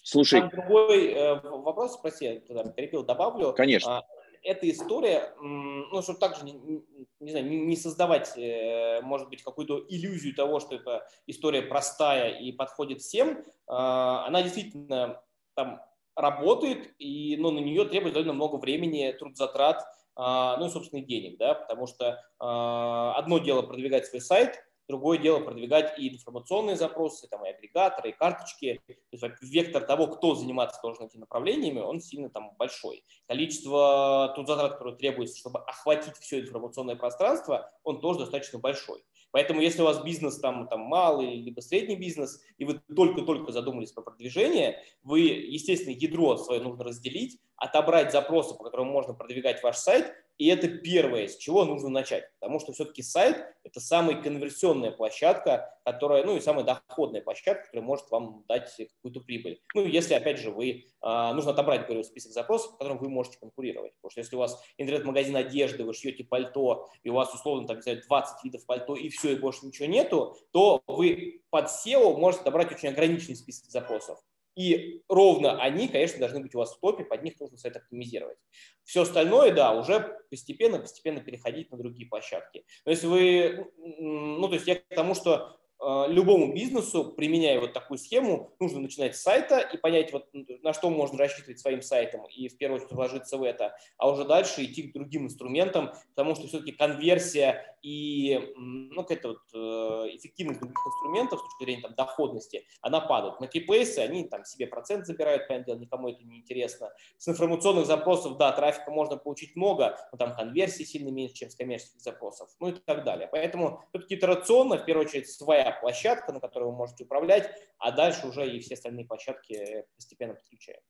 Слушай. 0.01 0.39
Там 0.39 0.49
другой 0.49 1.13
вопрос, 1.43 1.93
спроси, 1.93 2.41
перепил, 2.75 3.03
добавлю. 3.03 3.53
Конечно. 3.53 4.03
Эта 4.43 4.69
история, 4.69 5.33
ну, 5.41 6.01
чтобы 6.01 6.19
также 6.19 6.43
не, 6.45 6.83
не, 7.19 7.31
знаю, 7.31 7.45
не 7.45 7.75
создавать, 7.75 8.37
э, 8.37 9.01
может 9.01 9.29
быть, 9.29 9.43
какую-то 9.43 9.85
иллюзию 9.89 10.35
того, 10.35 10.59
что 10.59 10.75
эта 10.75 11.07
история 11.27 11.61
простая 11.61 12.31
и 12.39 12.51
подходит 12.51 13.01
всем, 13.01 13.43
а, 13.67 14.25
она 14.27 14.41
действительно 14.41 15.21
там 15.55 15.81
работает, 16.15 16.93
и 16.99 17.37
ну, 17.37 17.51
на 17.51 17.59
нее 17.59 17.85
требует 17.85 18.13
довольно 18.13 18.33
много 18.33 18.55
времени, 18.55 19.11
труд 19.17 19.37
затрат, 19.37 19.85
а, 20.15 20.57
ну 20.57 20.67
и, 20.67 20.69
собственно, 20.69 21.01
денег, 21.01 21.37
да, 21.37 21.53
потому 21.53 21.87
что 21.87 22.21
а, 22.39 23.13
одно 23.15 23.39
дело 23.39 23.61
продвигать 23.61 24.05
свой 24.05 24.21
сайт, 24.21 24.65
Другое 24.89 25.19
дело 25.19 25.39
продвигать 25.39 25.99
и 25.99 26.15
информационные 26.15 26.75
запросы, 26.75 27.27
там, 27.27 27.45
и 27.45 27.49
агрегаторы, 27.49 28.09
и 28.09 28.11
карточки. 28.11 28.81
То 28.87 28.95
есть 29.11 29.23
вектор 29.41 29.83
того, 29.83 30.07
кто 30.07 30.33
заниматься 30.33 30.81
должен 30.81 31.05
этими 31.05 31.19
направлениями, 31.19 31.79
он 31.79 32.01
сильно 32.01 32.31
там 32.31 32.55
большой. 32.57 33.03
Количество 33.27 34.33
тут 34.35 34.47
затрат, 34.47 34.73
которые 34.73 34.97
требуется, 34.97 35.37
чтобы 35.37 35.59
охватить 35.59 36.15
все 36.17 36.39
информационное 36.39 36.95
пространство, 36.95 37.71
он 37.83 38.01
тоже 38.01 38.21
достаточно 38.21 38.57
большой. 38.57 39.05
Поэтому 39.29 39.61
если 39.61 39.83
у 39.83 39.85
вас 39.85 40.03
бизнес 40.03 40.39
там, 40.39 40.67
там 40.67 40.79
малый, 40.79 41.35
либо 41.35 41.59
средний 41.61 41.95
бизнес, 41.95 42.41
и 42.57 42.65
вы 42.65 42.81
только-только 42.95 43.51
задумались 43.51 43.91
про 43.91 44.01
продвижение, 44.01 44.81
вы, 45.03 45.19
естественно, 45.19 45.93
ядро 45.93 46.35
свое 46.37 46.61
нужно 46.61 46.83
разделить, 46.83 47.39
отобрать 47.57 48.11
запросы, 48.11 48.55
по 48.55 48.63
которым 48.63 48.87
можно 48.87 49.13
продвигать 49.13 49.61
ваш 49.61 49.77
сайт, 49.77 50.15
и 50.39 50.47
это 50.47 50.69
первое, 50.69 51.27
с 51.27 51.35
чего 51.35 51.65
нужно 51.65 51.89
начать, 51.89 52.23
потому 52.39 52.59
что 52.61 52.71
все-таки 52.71 53.03
сайт– 53.03 53.45
это 53.63 53.81
самая 53.81 54.21
конверсионная 54.21 54.91
площадка, 54.91 55.77
которая, 55.83 56.23
ну 56.23 56.37
и 56.37 56.39
самая 56.39 56.63
доходная 56.63 57.21
площадка, 57.21 57.65
которая 57.65 57.85
может 57.85 58.09
вам 58.09 58.45
дать 58.47 58.73
какую-то 58.73 59.19
прибыль. 59.19 59.61
Ну, 59.75 59.85
если, 59.85 60.13
опять 60.13 60.39
же, 60.39 60.51
вы, 60.51 60.85
а, 61.01 61.33
нужно 61.33 61.51
отобрать, 61.51 61.85
говорю, 61.85 62.03
список 62.03 62.31
запросов, 62.31 62.71
по 62.71 62.77
которым 62.77 62.99
вы 62.99 63.09
можете 63.09 63.37
конкурировать. 63.37 63.91
Потому 63.95 64.11
что 64.11 64.21
если 64.21 64.35
у 64.37 64.39
вас 64.39 64.63
интернет-магазин 64.77 65.35
одежды, 65.35 65.83
вы 65.83 65.93
шьете 65.93 66.23
пальто, 66.23 66.89
и 67.03 67.09
у 67.09 67.15
вас, 67.15 67.33
условно, 67.33 67.67
там, 67.67 67.75
не 67.75 67.81
знаю, 67.81 68.01
20 68.07 68.43
видов 68.45 68.65
пальто, 68.65 68.95
и 68.95 69.09
все, 69.09 69.33
и 69.33 69.35
больше 69.35 69.65
ничего 69.65 69.89
нету, 69.89 70.37
то 70.51 70.81
вы 70.87 71.41
под 71.49 71.65
SEO 71.65 72.15
можете 72.15 72.43
отобрать 72.43 72.71
очень 72.71 72.87
ограниченный 72.87 73.35
список 73.35 73.69
запросов. 73.69 74.19
И 74.59 75.03
ровно 75.07 75.61
они, 75.61 75.87
конечно, 75.87 76.19
должны 76.19 76.41
быть 76.41 76.53
у 76.53 76.57
вас 76.57 76.75
в 76.75 76.81
топе, 76.81 77.05
под 77.05 77.23
них 77.23 77.39
нужно 77.39 77.57
сайт 77.57 77.77
оптимизировать. 77.77 78.37
Все 78.83 79.03
остальное, 79.03 79.53
да, 79.53 79.71
уже 79.71 80.19
постепенно-постепенно 80.29 81.21
переходить 81.21 81.71
на 81.71 81.77
другие 81.77 82.09
площадки. 82.09 82.65
Но 82.83 82.91
если 82.91 83.07
вы, 83.07 83.71
ну, 83.77 84.45
то 84.49 84.55
есть 84.55 84.67
я 84.67 84.75
к 84.75 84.83
тому, 84.89 85.15
что 85.15 85.58
любому 85.81 86.53
бизнесу, 86.53 87.13
применяя 87.13 87.59
вот 87.59 87.73
такую 87.73 87.97
схему, 87.97 88.53
нужно 88.59 88.81
начинать 88.81 89.15
с 89.15 89.21
сайта 89.21 89.59
и 89.59 89.77
понять, 89.77 90.11
вот, 90.11 90.27
на 90.33 90.73
что 90.73 90.89
можно 90.89 91.17
рассчитывать 91.17 91.59
своим 91.59 91.81
сайтом 91.81 92.25
и 92.25 92.49
в 92.49 92.57
первую 92.57 92.81
очередь 92.81 92.91
вложиться 92.91 93.37
в 93.37 93.43
это, 93.43 93.77
а 93.97 94.09
уже 94.09 94.25
дальше 94.25 94.65
идти 94.65 94.83
к 94.83 94.93
другим 94.93 95.25
инструментам, 95.25 95.93
потому 96.09 96.35
что 96.35 96.47
все-таки 96.47 96.73
конверсия 96.73 97.77
и 97.81 98.53
ну, 98.57 99.03
какая-то 99.03 99.29
вот, 99.29 99.41
э, 99.53 100.15
эффективность 100.17 100.59
других 100.59 100.77
инструментов 100.85 101.39
с 101.39 101.43
точки 101.43 101.63
зрения 101.63 101.81
там, 101.81 101.95
доходности, 101.95 102.65
она 102.81 102.99
падает. 102.99 103.39
На 103.39 103.47
кейплейсы 103.47 103.99
они 103.99 104.25
там 104.25 104.43
себе 104.43 104.67
процент 104.67 105.05
забирают, 105.05 105.47
понятное 105.47 105.75
дело, 105.75 105.81
никому 105.81 106.09
это 106.09 106.23
не 106.25 106.39
интересно. 106.39 106.91
С 107.17 107.29
информационных 107.29 107.85
запросов, 107.85 108.37
да, 108.37 108.51
трафика 108.51 108.91
можно 108.91 109.15
получить 109.15 109.55
много, 109.55 109.97
но 110.11 110.17
там 110.17 110.35
конверсии 110.35 110.83
сильно 110.83 111.09
меньше, 111.09 111.35
чем 111.35 111.49
с 111.49 111.55
коммерческих 111.55 112.01
запросов, 112.01 112.49
ну 112.59 112.67
и 112.67 112.73
так 112.73 113.05
далее. 113.05 113.29
Поэтому 113.31 113.81
все-таки 113.89 114.15
итерационно, 114.15 114.77
в 114.77 114.85
первую 114.85 115.07
очередь, 115.07 115.29
своя 115.29 115.68
площадка, 115.71 116.31
на 116.31 116.39
которой 116.39 116.65
вы 116.65 116.73
можете 116.73 117.03
управлять, 117.03 117.49
а 117.77 117.91
дальше 117.91 118.27
уже 118.27 118.49
и 118.49 118.59
все 118.59 118.75
остальные 118.75 119.05
площадки 119.05 119.85
постепенно 119.95 120.33
подключаем. 120.33 120.81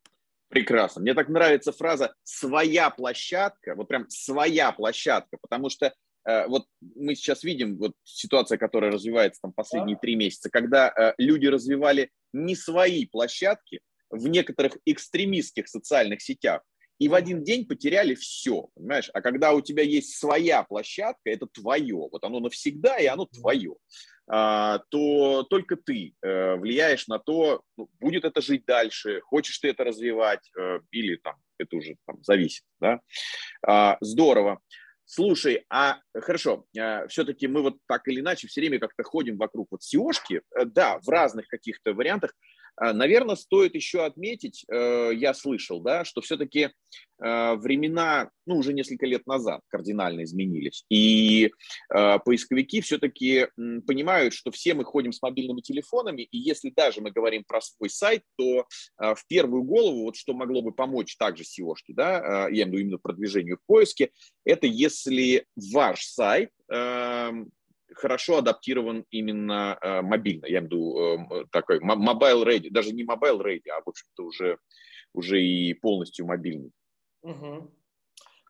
Прекрасно. 0.49 1.01
Мне 1.01 1.13
так 1.13 1.29
нравится 1.29 1.71
фраза 1.71 2.15
«своя 2.23 2.89
площадка», 2.89 3.75
вот 3.75 3.87
прям 3.87 4.09
«своя 4.09 4.71
площадка», 4.71 5.37
потому 5.41 5.69
что 5.69 5.93
э, 6.25 6.47
вот 6.47 6.65
мы 6.95 7.13
сейчас 7.13 7.43
видим 7.43 7.77
вот 7.77 7.93
ситуация, 8.03 8.57
которая 8.57 8.91
развивается 8.91 9.41
там 9.43 9.53
последние 9.53 9.97
три 9.97 10.15
месяца, 10.15 10.49
когда 10.49 10.89
э, 10.89 11.13
люди 11.19 11.45
развивали 11.45 12.09
не 12.33 12.55
свои 12.55 13.05
площадки 13.05 13.81
в 14.09 14.27
некоторых 14.27 14.77
экстремистских 14.85 15.67
социальных 15.67 16.21
сетях, 16.21 16.63
и 16.99 17.07
в 17.07 17.13
один 17.13 17.43
день 17.43 17.65
потеряли 17.65 18.13
все, 18.13 18.69
понимаешь? 18.75 19.09
А 19.13 19.21
когда 19.21 19.53
у 19.53 19.61
тебя 19.61 19.83
есть 19.83 20.17
своя 20.17 20.63
площадка, 20.63 21.29
это 21.29 21.47
твое, 21.47 21.95
вот 21.95 22.23
оно 22.23 22.39
навсегда, 22.41 22.97
и 22.97 23.05
оно 23.05 23.25
твое. 23.25 23.75
А, 24.31 24.79
то 24.89 25.43
только 25.43 25.75
ты 25.75 26.13
э, 26.21 26.55
влияешь 26.55 27.07
на 27.07 27.17
то, 27.17 27.63
ну, 27.77 27.89
будет 27.99 28.25
это 28.25 28.41
жить 28.41 28.63
дальше, 28.65 29.21
хочешь 29.21 29.57
ты 29.57 29.69
это 29.69 29.83
развивать, 29.83 30.51
э, 30.55 30.81
или 30.91 31.15
там 31.15 31.35
это 31.57 31.75
уже 31.75 31.95
там, 32.05 32.23
зависит. 32.23 32.63
Да? 32.79 32.99
А, 33.65 33.97
здорово. 34.01 34.59
Слушай, 35.05 35.65
а 35.71 35.97
хорошо, 36.13 36.65
а, 36.77 37.07
все-таки 37.07 37.47
мы 37.47 37.63
вот 37.63 37.77
так 37.87 38.07
или 38.07 38.19
иначе 38.19 38.47
все 38.47 38.61
время 38.61 38.77
как-то 38.77 39.01
ходим 39.01 39.37
вокруг 39.37 39.69
вот 39.71 39.81
SEO-шки, 39.81 40.41
э, 40.55 40.65
да, 40.65 40.99
в 40.99 41.09
разных 41.09 41.47
каких-то 41.47 41.93
вариантах, 41.93 42.35
Наверное, 42.77 43.35
стоит 43.35 43.75
еще 43.75 44.05
отметить, 44.05 44.65
э, 44.69 45.11
я 45.13 45.33
слышал, 45.33 45.81
да, 45.81 46.05
что 46.05 46.21
все-таки 46.21 46.69
э, 47.21 47.55
времена, 47.55 48.29
ну, 48.45 48.57
уже 48.57 48.73
несколько 48.73 49.05
лет 49.05 49.27
назад 49.27 49.61
кардинально 49.67 50.23
изменились. 50.23 50.85
И 50.89 51.51
э, 51.93 52.19
поисковики 52.23 52.81
все-таки 52.81 53.47
понимают, 53.85 54.33
что 54.33 54.51
все 54.51 54.73
мы 54.73 54.83
ходим 54.83 55.11
с 55.11 55.21
мобильными 55.21 55.61
телефонами, 55.61 56.23
и 56.23 56.37
если 56.37 56.69
даже 56.69 57.01
мы 57.01 57.11
говорим 57.11 57.43
про 57.47 57.61
свой 57.61 57.89
сайт, 57.89 58.23
то 58.37 58.65
в 58.97 59.27
первую 59.27 59.63
голову, 59.63 60.03
вот 60.03 60.15
что 60.15 60.33
могло 60.33 60.61
бы 60.61 60.71
помочь 60.71 61.17
также 61.17 61.43
seo 61.43 61.73
да, 61.89 62.47
я 62.49 62.63
имею 62.63 62.65
в 62.65 62.67
виду 62.67 62.77
именно 62.77 62.97
продвижению 62.97 63.57
в 63.57 63.65
поиске, 63.65 64.11
это 64.45 64.67
если 64.67 65.45
ваш 65.55 66.03
сайт 66.05 66.51
эм, 66.71 67.51
хорошо 67.95 68.37
адаптирован 68.37 69.05
именно 69.09 69.77
э, 69.81 70.01
мобильно. 70.01 70.45
Я 70.45 70.59
имею 70.59 70.61
в 70.61 70.65
виду 70.65 71.41
э, 71.41 71.45
такой 71.51 71.79
mobile 71.79 72.45
ready, 72.45 72.69
даже 72.69 72.93
не 72.93 73.03
mobile 73.03 73.41
ready, 73.41 73.69
а 73.69 73.81
в 73.81 73.89
общем-то 73.89 74.23
уже, 74.23 74.57
уже 75.13 75.41
и 75.41 75.73
полностью 75.73 76.25
мобильный. 76.25 76.71
Угу. 77.21 77.71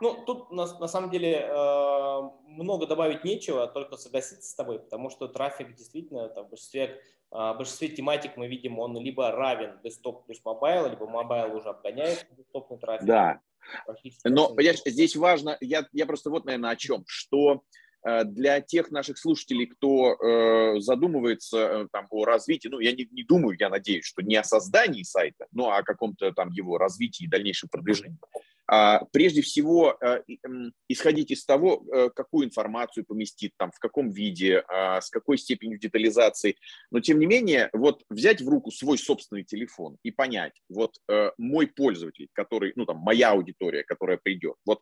Ну, 0.01 0.23
тут 0.25 0.51
на, 0.51 0.65
на 0.79 0.87
самом 0.87 1.09
деле 1.09 1.33
э, 1.33 2.21
много 2.47 2.87
добавить 2.87 3.23
нечего, 3.23 3.67
только 3.67 3.97
согласиться 3.97 4.49
с 4.49 4.55
тобой, 4.55 4.79
потому 4.79 5.09
что 5.09 5.27
трафик 5.27 5.75
действительно 5.75 6.29
там, 6.29 6.45
в 6.45 6.49
большинстве, 6.49 7.01
э, 7.31 7.35
в 7.35 7.55
большинстве 7.57 7.89
тематик 7.89 8.37
мы 8.37 8.47
видим, 8.47 8.79
он 8.79 8.97
либо 8.97 9.31
равен 9.31 9.79
desktop 9.83 10.25
плюс 10.25 10.39
mobile, 10.45 10.89
либо 10.89 11.05
mobile 11.07 11.55
уже 11.55 11.69
обгоняет 11.69 12.27
десктопный 12.37 12.77
трафик. 12.77 13.07
Да. 13.07 13.41
Но, 14.23 14.53
понимаешь, 14.55 14.81
здесь 14.85 15.15
важно, 15.15 15.57
я, 15.59 15.85
я 15.91 16.05
просто 16.05 16.29
вот, 16.29 16.45
наверное, 16.45 16.71
о 16.71 16.75
чем, 16.75 17.03
что 17.05 17.61
Э, 17.61 17.88
для 18.03 18.61
тех 18.61 18.91
наших 18.91 19.17
слушателей, 19.17 19.67
кто 19.67 20.13
э, 20.13 20.79
задумывается 20.79 21.57
э, 21.57 21.87
там, 21.91 22.07
о 22.09 22.25
развитии, 22.25 22.69
ну, 22.69 22.79
я 22.79 22.93
не, 22.93 23.07
не 23.11 23.23
думаю, 23.23 23.57
я 23.59 23.69
надеюсь, 23.69 24.05
что 24.05 24.21
не 24.21 24.35
о 24.35 24.43
создании 24.43 25.03
сайта, 25.03 25.47
но 25.51 25.71
о 25.71 25.83
каком-то 25.83 26.31
там 26.31 26.49
его 26.51 26.77
развитии 26.77 27.23
и 27.25 27.29
дальнейшем 27.29 27.69
продвижении. 27.69 28.17
А, 28.71 29.03
прежде 29.11 29.41
всего, 29.41 29.97
э, 29.99 30.21
исходить 30.87 31.31
из 31.31 31.43
того, 31.43 31.83
э, 31.91 32.09
какую 32.13 32.45
информацию 32.45 33.03
поместит, 33.03 33.53
там, 33.57 33.71
в 33.71 33.79
каком 33.79 34.11
виде, 34.11 34.63
а, 34.67 35.01
с 35.01 35.09
какой 35.09 35.39
степенью 35.39 35.79
детализации. 35.79 36.55
Но, 36.91 36.99
тем 36.99 37.17
не 37.17 37.25
менее, 37.25 37.69
вот 37.73 38.03
взять 38.11 38.41
в 38.41 38.47
руку 38.47 38.69
свой 38.69 38.99
собственный 38.99 39.43
телефон 39.43 39.97
и 40.03 40.11
понять, 40.11 40.53
вот 40.69 40.97
э, 41.07 41.31
мой 41.39 41.65
пользователь, 41.65 42.27
который, 42.33 42.73
ну, 42.75 42.85
там, 42.85 42.97
моя 42.97 43.31
аудитория, 43.31 43.83
которая 43.83 44.17
придет, 44.17 44.55
вот 44.65 44.81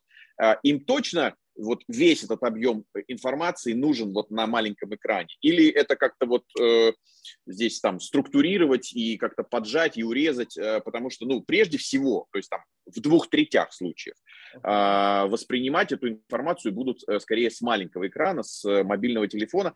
им 0.62 0.84
точно 0.84 1.34
вот 1.58 1.82
весь 1.88 2.24
этот 2.24 2.42
объем 2.42 2.84
информации 3.08 3.72
нужен 3.72 4.12
вот 4.12 4.30
на 4.30 4.46
маленьком 4.46 4.94
экране? 4.94 5.28
Или 5.40 5.68
это 5.68 5.96
как-то 5.96 6.26
вот 6.26 6.44
э, 6.60 6.92
здесь 7.46 7.80
там 7.80 8.00
структурировать 8.00 8.92
и 8.92 9.16
как-то 9.16 9.42
поджать 9.42 9.98
и 9.98 10.04
урезать, 10.04 10.56
э, 10.56 10.80
потому 10.80 11.10
что, 11.10 11.26
ну, 11.26 11.42
прежде 11.42 11.78
всего, 11.78 12.26
то 12.32 12.38
есть 12.38 12.48
там 12.48 12.60
в 12.86 13.00
двух 13.00 13.28
третях 13.28 13.72
случаев 13.72 14.14
э, 14.54 15.28
воспринимать 15.28 15.92
эту 15.92 16.08
информацию 16.08 16.72
будут 16.72 17.00
э, 17.08 17.20
скорее 17.20 17.50
с 17.50 17.60
маленького 17.60 18.08
экрана, 18.08 18.42
с 18.42 18.64
мобильного 18.84 19.28
телефона. 19.28 19.74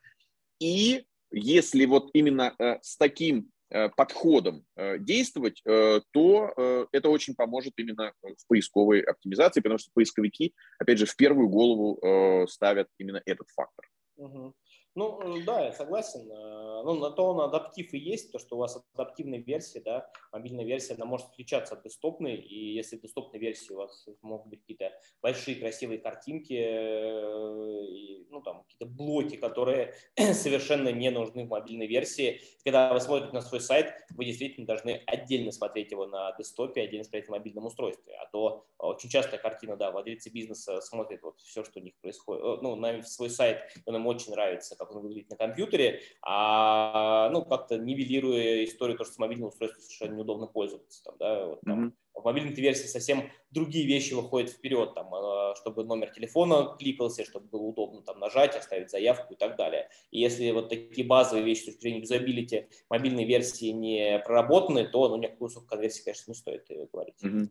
И 0.61 1.05
если 1.31 1.85
вот 1.85 2.11
именно 2.13 2.55
э, 2.59 2.79
с 2.83 2.97
таким 2.97 3.52
Э, 3.52 3.52
подходом 3.97 4.65
э, 4.77 4.99
действовать, 4.99 5.63
э, 5.65 6.01
то 6.11 6.89
это 6.93 7.09
очень 7.09 7.35
поможет 7.35 7.73
именно 7.77 8.13
в 8.23 8.47
поисковой 8.47 9.01
оптимизации, 9.01 9.61
потому 9.61 9.79
что 9.79 9.91
поисковики, 9.95 10.55
опять 10.79 10.99
же, 10.99 11.07
в 11.07 11.17
первую 11.17 11.49
голову 11.49 12.47
ставят 12.49 12.89
именно 12.99 13.23
этот 13.25 13.49
фактор. 13.51 13.89
Угу. 14.17 14.55
Ну, 14.95 15.21
э, 15.23 15.45
да, 15.45 15.65
я 15.65 15.73
согласен. 15.73 16.31
Э, 16.31 16.83
ну, 16.85 16.95
на 16.95 17.11
то 17.11 17.31
он 17.31 17.41
адаптив 17.41 17.95
и 17.95 17.99
есть, 17.99 18.31
то, 18.31 18.39
что 18.39 18.57
у 18.57 18.59
вас 18.59 18.79
адаптивная 18.95 19.39
версия, 19.39 19.81
да, 19.81 20.11
мобильная 20.33 20.65
версия, 20.65 20.95
она 20.95 21.07
может 21.07 21.29
отличаться 21.29 21.75
от 21.75 21.83
десктопной, 21.83 22.37
и 22.37 22.75
если 22.75 22.97
в 22.97 23.01
десктопной 23.01 23.41
версии 23.41 23.73
у 23.73 23.77
вас 23.77 24.07
могут 24.21 24.49
быть 24.49 24.61
какие-то 24.61 24.93
большие 25.23 25.57
красивые 25.57 25.99
картинки, 25.99 26.53
э, 26.53 27.87
и, 27.87 28.27
ну, 28.31 28.43
там, 28.43 28.65
какие-то 28.65 28.87
блоки, 28.87 29.37
которые 29.37 29.95
совершенно 30.35 30.91
не 30.91 31.11
нужны 31.11 31.45
в 31.45 31.49
мобильной 31.49 31.87
версии. 31.87 32.43
Когда 32.65 32.93
вы 32.93 33.01
смотрите 33.01 33.33
на 33.33 33.41
свой 33.41 33.61
сайт, 33.61 33.95
вы 34.11 34.27
действительно 34.27 34.67
должны 34.67 35.03
отдельно 35.07 35.53
смотреть 35.53 35.91
его 35.91 36.07
на 36.07 36.33
десктопе, 36.37 36.83
отдельно 36.83 37.05
смотреть 37.05 37.29
на 37.29 37.39
мобильном 37.39 37.65
устройстве, 37.65 38.15
а 38.17 38.27
то 38.27 38.67
очень 38.79 39.09
частая 39.09 39.41
картина, 39.41 39.77
да, 39.77 39.91
владельцы 39.91 40.29
бизнеса 40.29 40.81
смотрят 40.83 41.23
вот 41.23 41.41
все, 41.41 41.65
что 41.65 41.81
у 41.81 41.83
них 41.83 41.95
происходит, 42.01 42.43
ну, 42.63 42.77
на 42.77 43.03
свой 43.03 43.31
сайт, 43.31 43.63
он 43.87 43.97
им 43.97 44.07
очень 44.07 44.33
нравится, 44.33 44.77
как 44.87 44.97
он 44.97 45.03
выглядит 45.03 45.31
на 45.31 45.37
компьютере, 45.37 46.01
а 46.23 47.31
ну, 47.31 47.45
как-то 47.45 47.79
нивелируя 47.79 48.65
историю, 48.65 48.99
то, 48.99 49.05
что 49.05 49.15
с 49.15 49.19
мобильным 49.19 49.49
устройством 49.49 49.83
совершенно 49.83 50.17
неудобно 50.17 50.47
пользоваться. 50.47 51.03
Там, 51.05 51.15
да, 51.19 51.47
вот, 51.47 51.61
там, 51.63 51.87
mm-hmm. 51.87 51.93
В 52.15 52.25
мобильной 52.25 52.53
версии 52.53 52.87
совсем 52.87 53.31
другие 53.51 53.87
вещи 53.87 54.13
выходят 54.13 54.51
вперед, 54.51 54.95
там, 54.95 55.13
а, 55.15 55.55
чтобы 55.57 55.83
номер 55.85 56.11
телефона 56.11 56.77
кликался, 56.79 57.25
чтобы 57.25 57.49
было 57.49 57.63
удобно 57.63 58.03
там, 58.03 58.19
нажать, 58.21 58.55
оставить 58.55 58.91
заявку 58.91 59.35
и 59.35 59.37
так 59.37 59.57
далее. 59.57 59.89
И 60.11 60.21
если 60.21 60.51
вот 60.51 60.69
такие 60.69 61.07
базовые 61.07 61.45
вещи 61.45 61.63
с 61.63 61.65
точки 61.67 61.81
зрения 61.81 62.01
юзабилити 62.01 62.69
мобильной 62.91 63.25
версии 63.25 63.71
не 63.71 64.19
проработаны, 64.21 64.87
то 64.87 65.09
ну, 65.09 65.17
никакую 65.17 65.49
высокую 65.49 65.69
конверсию, 65.69 66.05
конечно, 66.05 66.31
не 66.31 66.35
стоит 66.35 66.67
говорить. 66.93 67.15
Mm-hmm. 67.25 67.49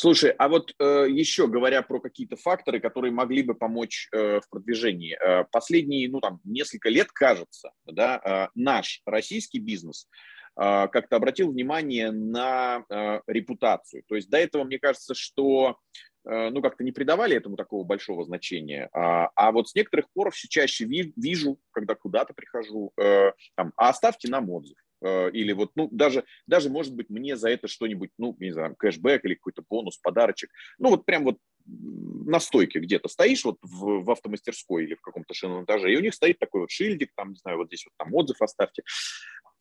Слушай, 0.00 0.30
а 0.38 0.48
вот 0.48 0.72
э, 0.78 1.08
еще 1.10 1.46
говоря 1.46 1.82
про 1.82 2.00
какие-то 2.00 2.34
факторы, 2.36 2.80
которые 2.80 3.12
могли 3.12 3.42
бы 3.42 3.54
помочь 3.54 4.08
э, 4.12 4.40
в 4.40 4.48
продвижении. 4.48 5.14
Э, 5.14 5.44
последние, 5.52 6.08
ну 6.08 6.22
там, 6.22 6.40
несколько 6.42 6.88
лет, 6.88 7.12
кажется, 7.12 7.72
да, 7.84 8.18
э, 8.24 8.48
наш 8.54 9.02
российский 9.04 9.58
бизнес 9.58 10.08
э, 10.56 10.88
как-то 10.88 11.16
обратил 11.16 11.52
внимание 11.52 12.12
на 12.12 12.82
э, 12.88 13.20
репутацию. 13.26 14.02
То 14.08 14.14
есть 14.14 14.30
до 14.30 14.38
этого, 14.38 14.64
мне 14.64 14.78
кажется, 14.78 15.14
что 15.14 15.76
э, 16.24 16.48
ну, 16.48 16.62
как-то 16.62 16.82
не 16.82 16.92
придавали 16.92 17.36
этому 17.36 17.56
такого 17.56 17.84
большого 17.84 18.24
значения. 18.24 18.88
А, 18.94 19.28
а 19.36 19.52
вот 19.52 19.68
с 19.68 19.74
некоторых 19.74 20.06
пор 20.14 20.30
все 20.30 20.48
чаще 20.48 20.86
ви, 20.86 21.12
вижу, 21.14 21.58
когда 21.72 21.94
куда-то 21.94 22.32
прихожу, 22.32 22.90
э, 22.96 23.32
там, 23.54 23.74
а 23.76 23.90
оставьте 23.90 24.30
нам 24.30 24.48
отзыв. 24.48 24.78
Э, 25.02 25.30
или 25.30 25.52
вот, 25.52 25.72
ну, 25.74 25.88
даже, 25.90 26.24
даже, 26.46 26.70
может 26.70 26.94
быть, 26.94 27.10
мне 27.10 27.36
за 27.36 27.50
это 27.50 27.68
что-нибудь, 27.68 28.10
ну, 28.18 28.36
не 28.38 28.52
знаю, 28.52 28.74
кэшбэк 28.76 29.24
или 29.24 29.34
какой-то 29.34 29.62
бонус, 29.68 29.98
подарочек. 29.98 30.50
Ну, 30.78 30.90
вот 30.90 31.04
прям 31.04 31.24
вот 31.24 31.38
на 31.66 32.40
стойке 32.40 32.80
где-то 32.80 33.08
стоишь 33.08 33.44
вот 33.44 33.58
в, 33.62 34.02
в 34.02 34.10
автомастерской 34.10 34.84
или 34.84 34.94
в 34.94 35.00
каком-то 35.00 35.34
шиномонтаже, 35.34 35.92
и 35.92 35.96
у 35.96 36.00
них 36.00 36.14
стоит 36.14 36.38
такой 36.38 36.62
вот 36.62 36.70
шильдик, 36.70 37.12
там, 37.14 37.30
не 37.30 37.36
знаю, 37.36 37.58
вот 37.58 37.68
здесь 37.68 37.84
вот 37.84 37.94
там 37.96 38.14
отзыв 38.14 38.40
оставьте. 38.42 38.82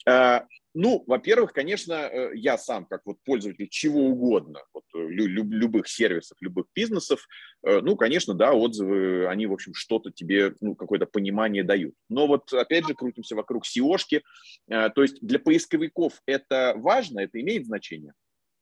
Э, 0.08 0.42
ну, 0.74 1.04
во-первых, 1.08 1.52
конечно, 1.52 1.94
э, 1.94 2.32
я 2.36 2.58
сам, 2.58 2.86
как 2.86 3.02
вот 3.06 3.18
пользователь 3.26 3.68
чего 3.70 4.02
угодно, 4.02 4.62
вот, 4.74 4.84
э, 4.96 5.00
лю- 5.00 5.44
любых 5.44 5.88
сервисов, 5.88 6.38
любых 6.42 6.68
бизнесов, 6.76 7.28
ну, 7.62 7.98
конечно, 7.98 8.34
да, 8.34 8.54
отзывы, 8.54 9.28
они, 9.28 9.46
в 9.46 9.54
общем, 9.54 9.74
что-то 9.74 10.12
тебе, 10.12 10.56
ну, 10.62 10.76
какое-то 10.76 11.06
понимание 11.06 11.64
дают. 11.64 11.94
Но 12.08 12.28
вот, 12.28 12.54
опять 12.54 12.88
же, 12.88 12.94
крутимся 12.94 13.36
вокруг 13.36 13.66
SEO-шки, 13.66 14.22
то 14.70 15.02
есть 15.02 15.20
для 15.22 15.40
поисковиков 15.40 16.22
это 16.26 16.74
важно, 16.78 17.20
это 17.20 17.42
имеет 17.42 17.66
значение? 17.66 18.14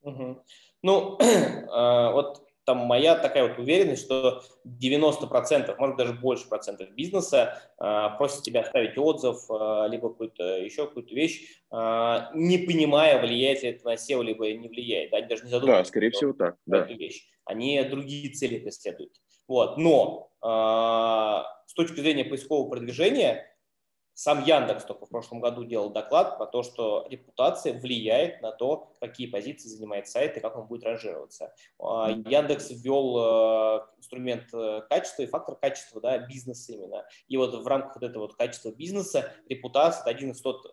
Угу. 0.02 0.44
Ну, 0.82 1.18
вот 1.68 2.47
там 2.68 2.80
моя 2.80 3.16
такая 3.16 3.48
вот 3.48 3.58
уверенность, 3.58 4.04
что 4.04 4.44
90%, 4.66 5.74
может 5.80 5.96
даже 5.96 6.12
больше 6.12 6.50
процентов 6.50 6.92
бизнеса 6.92 7.62
э, 7.80 8.10
просит 8.18 8.44
тебя 8.44 8.60
оставить 8.60 8.98
отзыв, 8.98 9.38
э, 9.50 9.88
либо 9.90 10.10
какую-то 10.10 10.44
еще 10.58 10.86
какую-то 10.86 11.16
вещь, 11.16 11.62
э, 11.72 12.18
не 12.34 12.58
понимая, 12.58 13.22
влияет 13.22 13.64
ли 13.64 13.70
это 13.70 13.86
на 13.86 13.94
SEO, 13.94 14.22
либо 14.22 14.52
не 14.52 14.68
влияет. 14.68 15.14
Они 15.14 15.28
даже 15.28 15.46
не 15.46 15.50
задумываются. 15.50 15.84
Да, 15.84 15.88
скорее 15.88 16.12
всего 16.12 16.34
так. 16.34 16.58
Да. 16.66 16.80
Эту 16.80 16.96
вещь. 16.96 17.26
Они 17.46 17.82
другие 17.84 18.34
цели 18.34 18.60
преследуют. 18.60 19.14
Вот. 19.48 19.78
Но 19.78 20.30
э, 20.44 20.48
с 21.68 21.74
точки 21.74 22.02
зрения 22.02 22.26
поискового 22.26 22.70
продвижения 22.70 23.46
сам 24.18 24.44
Яндекс 24.44 24.84
только 24.84 25.06
в 25.06 25.10
прошлом 25.10 25.40
году 25.42 25.64
делал 25.64 25.92
доклад 25.92 26.40
про 26.40 26.48
то, 26.48 26.64
что 26.64 27.06
репутация 27.08 27.80
влияет 27.80 28.42
на 28.42 28.52
то, 28.52 28.96
какие 29.00 29.28
позиции 29.28 29.70
занимает 29.70 30.08
сайт 30.08 30.36
и 30.36 30.40
как 30.40 30.58
он 30.58 30.66
будет 30.66 30.84
ранжироваться. 30.84 31.54
А, 31.78 32.10
Яндекс 32.10 32.72
ввел 32.72 33.16
э, 33.20 33.86
инструмент 34.00 34.52
э, 34.54 34.82
качества 34.90 35.22
и 35.22 35.28
фактор 35.28 35.56
качества 35.56 36.02
да, 36.02 36.18
бизнеса 36.18 36.74
именно. 36.74 37.06
И 37.28 37.38
вот 37.38 37.54
в 37.54 37.68
рамках 37.68 37.94
вот 37.94 38.04
этого 38.04 38.24
вот 38.24 38.36
качества 38.36 38.72
бизнеса 38.72 39.36
репутация– 39.50 40.02
это 40.02 40.10
один 40.10 40.32
из, 40.32 40.42
тот, 40.42 40.66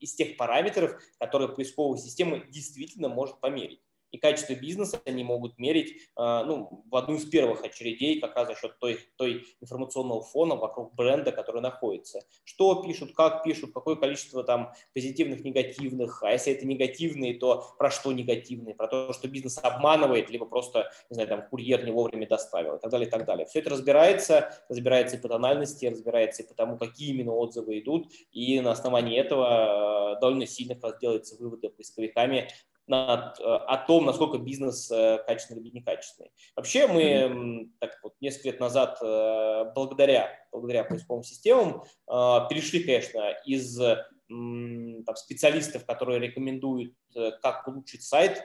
из 0.00 0.16
тех 0.16 0.36
параметров, 0.36 1.00
которые 1.20 1.50
поисковая 1.50 1.98
система 1.98 2.38
действительно 2.48 3.08
может 3.08 3.38
померить 3.38 3.80
и 4.10 4.18
качество 4.18 4.54
бизнеса 4.54 5.00
они 5.04 5.24
могут 5.24 5.58
мерить 5.58 5.92
э, 5.92 5.98
ну, 6.16 6.84
в 6.90 6.96
одну 6.96 7.16
из 7.16 7.24
первых 7.24 7.64
очередей 7.64 8.20
как 8.20 8.36
раз 8.36 8.48
за 8.48 8.54
счет 8.54 8.78
той, 8.78 8.98
той 9.16 9.46
информационного 9.60 10.22
фона 10.22 10.56
вокруг 10.56 10.94
бренда, 10.94 11.32
который 11.32 11.60
находится. 11.60 12.20
Что 12.44 12.82
пишут, 12.82 13.14
как 13.14 13.42
пишут, 13.42 13.72
какое 13.72 13.96
количество 13.96 14.44
там 14.44 14.72
позитивных, 14.94 15.44
негативных, 15.44 16.22
а 16.22 16.32
если 16.32 16.52
это 16.52 16.66
негативные, 16.66 17.34
то 17.34 17.74
про 17.78 17.90
что 17.90 18.12
негативные, 18.12 18.74
про 18.74 18.88
то, 18.88 19.12
что 19.12 19.28
бизнес 19.28 19.58
обманывает, 19.62 20.30
либо 20.30 20.46
просто, 20.46 20.90
не 21.10 21.14
знаю, 21.14 21.28
там 21.28 21.48
курьер 21.48 21.84
не 21.84 21.90
вовремя 21.90 22.26
доставил 22.26 22.76
и 22.76 22.80
так 22.80 22.90
далее, 22.90 23.08
и 23.08 23.10
так 23.10 23.24
далее. 23.24 23.46
Все 23.46 23.60
это 23.60 23.70
разбирается, 23.70 24.54
разбирается 24.68 25.16
и 25.16 25.20
по 25.20 25.28
тональности, 25.28 25.86
разбирается 25.86 26.42
и 26.42 26.46
по 26.46 26.54
тому, 26.54 26.78
какие 26.78 27.10
именно 27.10 27.32
отзывы 27.32 27.78
идут, 27.80 28.10
и 28.32 28.60
на 28.60 28.70
основании 28.70 29.18
этого 29.18 30.14
э, 30.16 30.20
довольно 30.20 30.46
сильно 30.46 30.76
делаются 31.00 31.36
выводы 31.36 31.68
поисковиками 31.68 32.48
над, 32.88 33.38
э, 33.38 33.42
о 33.44 33.76
том, 33.76 34.06
насколько 34.06 34.38
бизнес 34.38 34.90
э, 34.90 35.22
качественный 35.26 35.62
или 35.62 35.70
некачественный. 35.70 36.30
Вообще 36.56 36.86
мы 36.86 37.70
так 37.80 37.98
вот, 38.02 38.14
несколько 38.20 38.48
лет 38.48 38.60
назад 38.60 38.98
э, 39.02 39.72
благодаря, 39.74 40.30
благодаря 40.50 40.84
поисковым 40.84 41.22
системам 41.22 41.84
перешли, 42.06 42.82
конечно, 42.82 43.32
из 43.44 43.78
там, 44.28 45.16
специалистов, 45.16 45.86
которые 45.86 46.20
рекомендуют, 46.20 46.94
как 47.42 47.66
улучшить 47.66 48.02
сайт, 48.02 48.42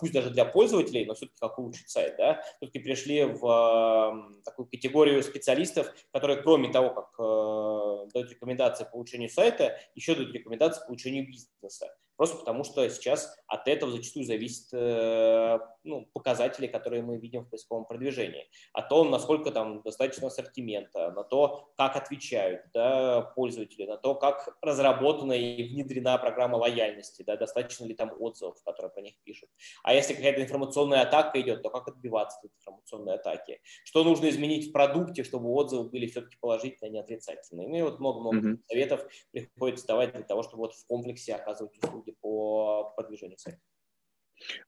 пусть 0.00 0.12
даже 0.12 0.30
для 0.30 0.44
пользователей, 0.44 1.04
но 1.04 1.14
все-таки 1.14 1.38
как 1.40 1.58
улучшить 1.58 1.88
сайт, 1.88 2.16
да, 2.16 2.42
все-таки 2.58 2.78
пришли 2.78 3.24
в 3.24 4.40
такую 4.44 4.66
категорию 4.66 5.22
специалистов, 5.22 5.92
которые 6.12 6.42
кроме 6.42 6.68
того, 6.68 6.90
как 6.90 8.12
дают 8.12 8.30
рекомендации 8.30 8.84
по 8.84 8.96
улучшению 8.96 9.30
сайта, 9.30 9.78
еще 9.94 10.14
дают 10.14 10.32
рекомендации 10.32 10.80
по 10.84 10.90
улучшению 10.90 11.26
бизнеса. 11.26 11.88
Просто 12.18 12.36
потому, 12.38 12.64
что 12.64 12.86
сейчас 12.90 13.32
от 13.46 13.68
этого 13.68 13.92
зачастую 13.92 14.26
зависят 14.26 14.70
э, 14.72 15.58
ну, 15.84 16.04
показатели, 16.12 16.66
которые 16.66 17.00
мы 17.00 17.16
видим 17.16 17.44
в 17.44 17.48
поисковом 17.48 17.84
продвижении. 17.84 18.50
О 18.72 18.82
том, 18.82 19.12
насколько 19.12 19.52
там 19.52 19.82
достаточно 19.82 20.26
ассортимента, 20.26 21.12
на 21.12 21.22
то, 21.22 21.70
как 21.76 21.94
отвечают 21.94 22.62
да, 22.74 23.22
пользователи, 23.36 23.86
на 23.86 23.96
то, 23.96 24.16
как 24.16 24.58
разработана 24.62 25.32
и 25.32 25.62
внедрена 25.62 26.18
программа 26.18 26.56
лояльности, 26.56 27.22
да, 27.22 27.36
достаточно 27.36 27.84
ли 27.84 27.94
там 27.94 28.12
отзывов, 28.18 28.60
которые 28.64 28.90
про 28.90 29.00
них 29.00 29.14
пишут. 29.22 29.48
А 29.84 29.94
если 29.94 30.14
какая-то 30.14 30.42
информационная 30.42 31.02
атака 31.02 31.40
идет, 31.40 31.62
то 31.62 31.70
как 31.70 31.86
отбиваться 31.86 32.40
от 32.42 32.50
информационной 32.58 33.14
атаки? 33.14 33.60
Что 33.84 34.02
нужно 34.02 34.28
изменить 34.28 34.70
в 34.70 34.72
продукте, 34.72 35.22
чтобы 35.22 35.50
отзывы 35.50 35.88
были 35.88 36.08
все-таки 36.08 36.36
положительные, 36.40 36.90
а 36.90 36.92
не 36.94 36.98
отрицательные? 36.98 37.68
Ну 37.68 37.76
и 37.76 37.82
вот 37.82 38.00
много-много 38.00 38.48
mm-hmm. 38.48 38.62
советов 38.68 39.06
приходится 39.30 39.86
давать 39.86 40.14
для 40.14 40.24
того, 40.24 40.42
чтобы 40.42 40.62
вот 40.62 40.74
в 40.74 40.84
комплексе 40.88 41.36
оказывать 41.36 41.78
услуги 41.78 42.07
по 42.20 42.92
продвижению 42.96 43.38
сайта. 43.38 43.60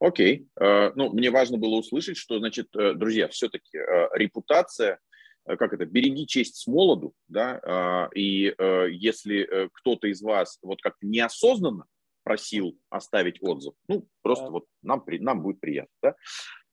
Окей. 0.00 0.48
Okay. 0.58 0.92
Ну, 0.96 1.12
мне 1.12 1.30
важно 1.30 1.56
было 1.56 1.76
услышать, 1.76 2.16
что, 2.16 2.38
значит, 2.38 2.68
друзья, 2.72 3.28
все-таки 3.28 3.78
репутация 4.14 4.98
как 5.46 5.72
это, 5.72 5.86
береги 5.86 6.26
честь 6.26 6.56
с 6.56 6.66
молоду, 6.66 7.14
да, 7.26 8.08
и 8.14 8.54
если 8.90 9.68
кто-то 9.72 10.06
из 10.08 10.20
вас 10.22 10.58
вот 10.62 10.82
как-то 10.82 11.06
неосознанно 11.06 11.86
просил 12.24 12.78
оставить 12.90 13.42
отзыв, 13.42 13.74
ну, 13.88 14.06
просто 14.22 14.44
да. 14.44 14.50
вот 14.50 14.66
нам, 14.82 15.02
нам 15.06 15.42
будет 15.42 15.60
приятно, 15.60 15.94
да, 16.02 16.14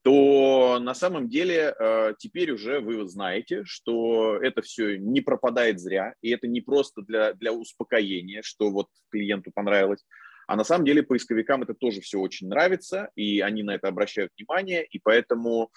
то 0.08 0.80
на 0.80 0.93
самом 0.93 1.27
деле 1.27 1.75
э, 1.77 2.13
теперь 2.17 2.51
уже 2.51 2.80
вы 2.80 3.06
знаете, 3.10 3.63
что 3.65 4.38
это 4.38 4.62
все 4.62 4.97
не 4.97 5.19
пропадает 5.19 5.82
зря, 5.82 6.13
и 6.21 6.30
это 6.30 6.47
не 6.47 6.62
просто 6.62 7.01
для, 7.01 7.34
для 7.34 7.51
успокоения, 7.51 8.41
что 8.41 8.69
вот 8.69 8.88
клиенту 9.10 9.51
понравилось, 9.53 10.06
а 10.47 10.55
на 10.55 10.63
самом 10.63 10.86
деле 10.86 11.03
поисковикам 11.03 11.63
это 11.63 11.73
тоже 11.73 12.01
все 12.01 12.19
очень 12.19 12.47
нравится, 12.47 13.12
и 13.15 13.41
они 13.41 13.63
на 13.63 13.75
это 13.75 13.89
обращают 13.89 14.31
внимание, 14.38 14.86
и 14.86 14.97
поэтому 14.97 15.71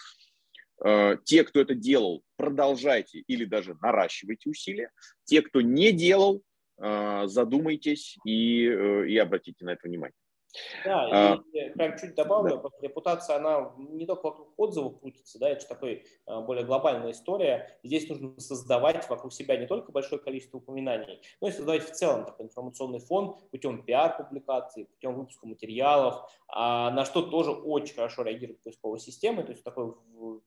э, 0.83 1.16
те, 1.24 1.44
кто 1.44 1.61
это 1.61 1.74
делал, 1.74 2.22
продолжайте 2.37 3.18
или 3.26 3.44
даже 3.44 3.76
наращивайте 3.83 4.48
усилия. 4.48 4.90
Те, 5.24 5.42
кто 5.42 5.61
не 5.61 5.90
делал, 5.90 6.42
э, 6.80 7.22
задумайтесь 7.26 8.16
и, 8.24 8.64
э, 8.64 9.09
и 9.09 9.18
обратите 9.18 9.64
на 9.64 9.70
это 9.70 9.88
внимание. 9.88 10.14
Да, 10.84 11.34
а, 11.34 11.38
и 11.52 11.70
прям 11.70 11.96
чуть 11.96 12.14
добавлю, 12.14 12.60
да. 12.62 12.70
репутация, 12.80 13.36
она 13.36 13.72
не 13.76 14.06
только 14.06 14.26
вокруг 14.26 14.48
отзывов 14.56 14.98
крутится, 14.98 15.38
да, 15.38 15.48
это 15.48 15.60
же 15.60 15.66
такой 15.68 16.04
а, 16.26 16.40
более 16.40 16.64
глобальная 16.64 17.12
история. 17.12 17.78
Здесь 17.84 18.08
нужно 18.08 18.38
создавать 18.40 19.08
вокруг 19.08 19.32
себя 19.32 19.56
не 19.56 19.66
только 19.66 19.92
большое 19.92 20.20
количество 20.20 20.58
упоминаний, 20.58 21.20
но 21.40 21.48
и 21.48 21.52
создавать 21.52 21.84
в 21.84 21.92
целом 21.92 22.24
такой 22.24 22.46
информационный 22.46 22.98
фон 23.00 23.38
путем 23.50 23.84
пиар-публикаций, 23.84 24.86
путем 24.86 25.14
выпуска 25.14 25.46
материалов, 25.46 26.28
а 26.48 26.90
на 26.90 27.04
что 27.04 27.22
тоже 27.22 27.52
очень 27.52 27.94
хорошо 27.94 28.22
реагирует 28.22 28.62
поисковая 28.62 28.98
система, 28.98 29.44
то 29.44 29.52
есть 29.52 29.62
такое 29.62 29.94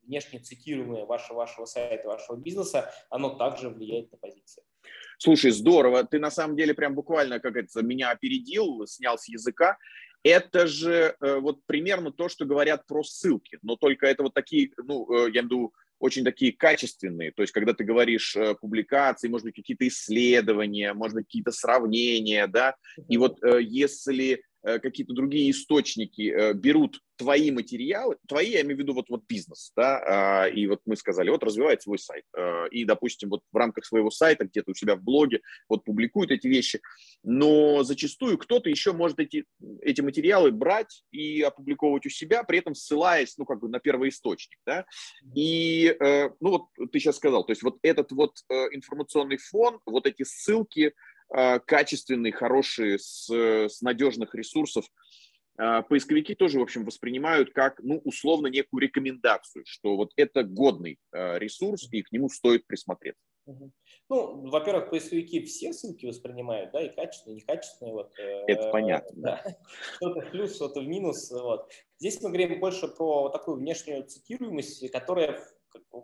внешне 0.03 0.39
цитируемое 0.39 1.05
вашего, 1.05 1.37
вашего 1.37 1.65
сайта, 1.65 2.07
вашего 2.07 2.35
бизнеса, 2.35 2.91
оно 3.09 3.29
также 3.35 3.69
влияет 3.69 4.11
на 4.11 4.17
позиции. 4.17 4.63
Слушай, 5.17 5.51
здорово, 5.51 6.03
ты 6.03 6.19
на 6.19 6.31
самом 6.31 6.55
деле 6.55 6.73
прям 6.73 6.95
буквально, 6.95 7.39
как 7.39 7.55
это, 7.55 7.81
меня 7.81 8.11
опередил, 8.11 8.85
снял 8.87 9.17
с 9.17 9.27
языка. 9.27 9.77
Это 10.23 10.67
же 10.67 11.15
э, 11.19 11.39
вот 11.39 11.59
примерно 11.65 12.11
то, 12.11 12.29
что 12.29 12.45
говорят 12.45 12.87
про 12.87 13.03
ссылки, 13.03 13.59
но 13.61 13.75
только 13.75 14.07
это 14.07 14.23
вот 14.23 14.33
такие, 14.33 14.71
ну, 14.77 15.05
э, 15.11 15.31
я 15.31 15.41
имею 15.41 15.41
в 15.41 15.45
виду, 15.45 15.73
очень 15.99 16.25
такие 16.25 16.51
качественные. 16.51 17.31
То 17.31 17.43
есть, 17.43 17.53
когда 17.53 17.73
ты 17.73 17.83
говоришь 17.83 18.35
э, 18.35 18.55
публикации, 18.55 19.27
может 19.27 19.45
быть, 19.45 19.55
какие-то 19.55 19.87
исследования, 19.87 20.93
может 20.93 21.15
быть, 21.15 21.25
какие-то 21.25 21.51
сравнения, 21.51 22.47
да, 22.47 22.75
и 23.07 23.17
вот 23.17 23.41
э, 23.43 23.61
если 23.61 24.43
какие-то 24.63 25.13
другие 25.13 25.51
источники 25.51 26.31
э, 26.31 26.53
берут 26.53 27.01
твои 27.17 27.51
материалы, 27.51 28.17
твои, 28.27 28.51
я 28.51 28.61
имею 28.61 28.77
в 28.77 28.79
виду 28.79 28.93
вот, 28.93 29.09
вот 29.09 29.23
бизнес, 29.27 29.71
да, 29.75 30.43
а, 30.43 30.47
и 30.47 30.65
вот 30.67 30.81
мы 30.85 30.95
сказали, 30.95 31.29
вот 31.29 31.43
развивает 31.43 31.81
свой 31.81 31.99
сайт, 31.99 32.23
э, 32.35 32.69
и, 32.71 32.85
допустим, 32.85 33.29
вот 33.29 33.41
в 33.51 33.55
рамках 33.55 33.85
своего 33.85 34.09
сайта, 34.09 34.45
где-то 34.45 34.71
у 34.71 34.73
себя 34.73 34.95
в 34.95 35.03
блоге, 35.03 35.41
вот 35.69 35.83
публикуют 35.83 36.31
эти 36.31 36.47
вещи, 36.47 36.81
но 37.23 37.83
зачастую 37.83 38.37
кто-то 38.37 38.69
еще 38.69 38.93
может 38.93 39.19
эти, 39.19 39.45
эти 39.81 40.01
материалы 40.01 40.51
брать 40.51 41.03
и 41.11 41.41
опубликовывать 41.41 42.05
у 42.05 42.09
себя, 42.09 42.43
при 42.43 42.59
этом 42.59 42.73
ссылаясь, 42.73 43.37
ну, 43.37 43.45
как 43.45 43.59
бы 43.59 43.69
на 43.69 43.79
первый 43.79 44.09
источник, 44.09 44.57
да, 44.65 44.85
и, 45.35 45.95
ну, 46.39 46.49
вот 46.49 46.91
ты 46.91 46.99
сейчас 46.99 47.17
сказал, 47.17 47.43
то 47.45 47.51
есть 47.51 47.63
вот 47.63 47.77
этот 47.83 48.11
вот 48.11 48.37
информационный 48.71 49.37
фон, 49.37 49.79
вот 49.85 50.07
эти 50.07 50.23
ссылки, 50.23 50.93
качественные, 51.65 52.31
хорошие, 52.31 52.99
с, 52.99 53.27
с 53.29 53.81
надежных 53.81 54.35
ресурсов, 54.35 54.85
а, 55.57 55.83
поисковики 55.83 56.33
тоже, 56.33 56.59
в 56.59 56.63
общем, 56.63 56.83
воспринимают 56.83 57.53
как, 57.53 57.79
ну, 57.83 58.01
условно, 58.03 58.47
некую 58.47 58.81
рекомендацию, 58.81 59.63
что 59.67 59.95
вот 59.95 60.11
это 60.15 60.43
годный 60.43 60.97
а, 61.11 61.37
ресурс, 61.37 61.87
и 61.91 62.01
к 62.01 62.11
нему 62.11 62.29
стоит 62.29 62.65
присмотреться. 62.65 63.21
Ну, 64.09 64.49
во-первых, 64.49 64.89
поисковики 64.89 65.43
все 65.43 65.73
ссылки 65.73 66.05
воспринимают, 66.05 66.71
да, 66.71 66.81
и 66.81 66.95
качественные, 66.95 67.39
и 67.39 67.41
некачественные. 67.41 67.93
Вот, 67.93 68.17
э, 68.17 68.43
это 68.47 68.69
понятно. 68.71 69.21
Да. 69.21 69.43
Что-то 69.97 70.21
в 70.21 70.31
плюс, 70.31 70.55
что-то 70.55 70.79
в 70.79 70.87
минус. 70.87 71.29
Вот. 71.29 71.69
Здесь 71.99 72.21
мы 72.21 72.29
говорим 72.29 72.59
больше 72.61 72.87
про 72.87 73.23
вот 73.23 73.33
такую 73.33 73.57
внешнюю 73.57 74.05
цитируемость, 74.05 74.89
которая 74.91 75.41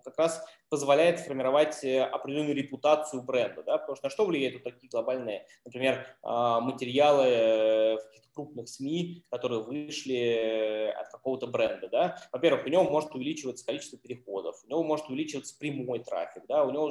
как 0.04 0.18
раз 0.18 0.46
позволяет 0.70 1.20
формировать 1.20 1.84
э, 1.84 2.02
определенную 2.04 2.56
репутацию 2.56 3.24
бренда. 3.24 3.64
Да? 3.64 3.78
Потому 3.78 3.96
что 3.96 4.06
на 4.06 4.10
что 4.10 4.26
влияют 4.26 4.56
вот 4.56 4.64
такие 4.64 4.90
глобальные, 4.90 5.46
например, 5.66 6.06
а, 6.22 6.60
материалы 6.60 7.26
э, 7.26 7.96
в 7.98 8.04
каких-то 8.04 8.30
крупных 8.34 8.70
СМИ, 8.70 9.26
которые 9.30 9.64
вышли 9.64 10.18
э, 10.18 10.92
от 10.92 11.10
какого-то 11.10 11.48
бренда. 11.48 11.90
Да? 11.90 12.18
Во-первых, 12.32 12.66
у 12.66 12.70
него 12.70 12.84
может 12.84 13.14
увеличиваться 13.14 13.66
количество 13.66 13.98
переходов, 13.98 14.60
у 14.66 14.70
него 14.70 14.84
может 14.84 15.08
увеличиваться 15.10 15.58
прямой 15.58 16.00
трафик, 16.00 16.44
да? 16.48 16.64
у 16.64 16.72
него 16.72 16.90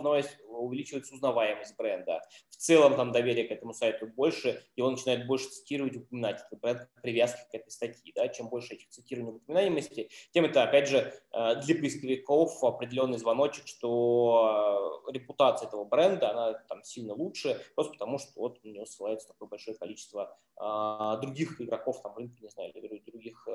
увеличивается 0.61 1.15
узнаваемость 1.15 1.77
бренда. 1.77 2.23
В 2.51 2.57
целом 2.57 2.97
там 2.97 3.13
доверие 3.13 3.47
к 3.47 3.51
этому 3.51 3.73
сайту 3.73 4.07
больше, 4.07 4.63
и 4.77 4.81
он 4.81 4.93
начинает 4.93 5.27
больше 5.27 5.49
цитировать, 5.49 5.97
упоминать 5.97 6.43
этот 6.47 6.61
бренд 6.61 6.89
привязки 7.03 7.41
к 7.51 7.55
этой 7.55 7.71
статье. 7.71 8.13
Да? 8.15 8.29
Чем 8.29 8.49
больше 8.49 8.75
этих 8.75 8.89
цитирований 8.89 9.37
упоминаемости, 9.37 10.11
тем 10.33 10.45
это, 10.45 10.63
опять 10.63 10.89
же, 10.89 11.13
для 11.33 11.75
поисковиков 11.75 12.63
определенный 12.65 13.19
звоночек, 13.19 13.67
что 13.67 15.03
э, 15.09 15.13
репутация 15.13 15.69
этого 15.69 15.85
бренда, 15.85 16.31
она 16.31 16.55
там 16.69 16.83
сильно 16.85 17.15
лучше, 17.15 17.61
просто 17.75 17.93
потому 17.95 18.19
что 18.19 18.33
вот 18.37 18.59
у 18.63 18.69
него 18.69 18.85
ссылается 18.87 19.29
такое 19.29 19.49
большое 19.49 19.77
количество 19.77 20.37
а, 20.57 21.17
других 21.19 21.61
игроков 21.61 22.03
там 22.03 22.17
рынка, 22.17 22.37
не 22.41 22.49
знаю, 22.49 22.73
других 22.73 23.49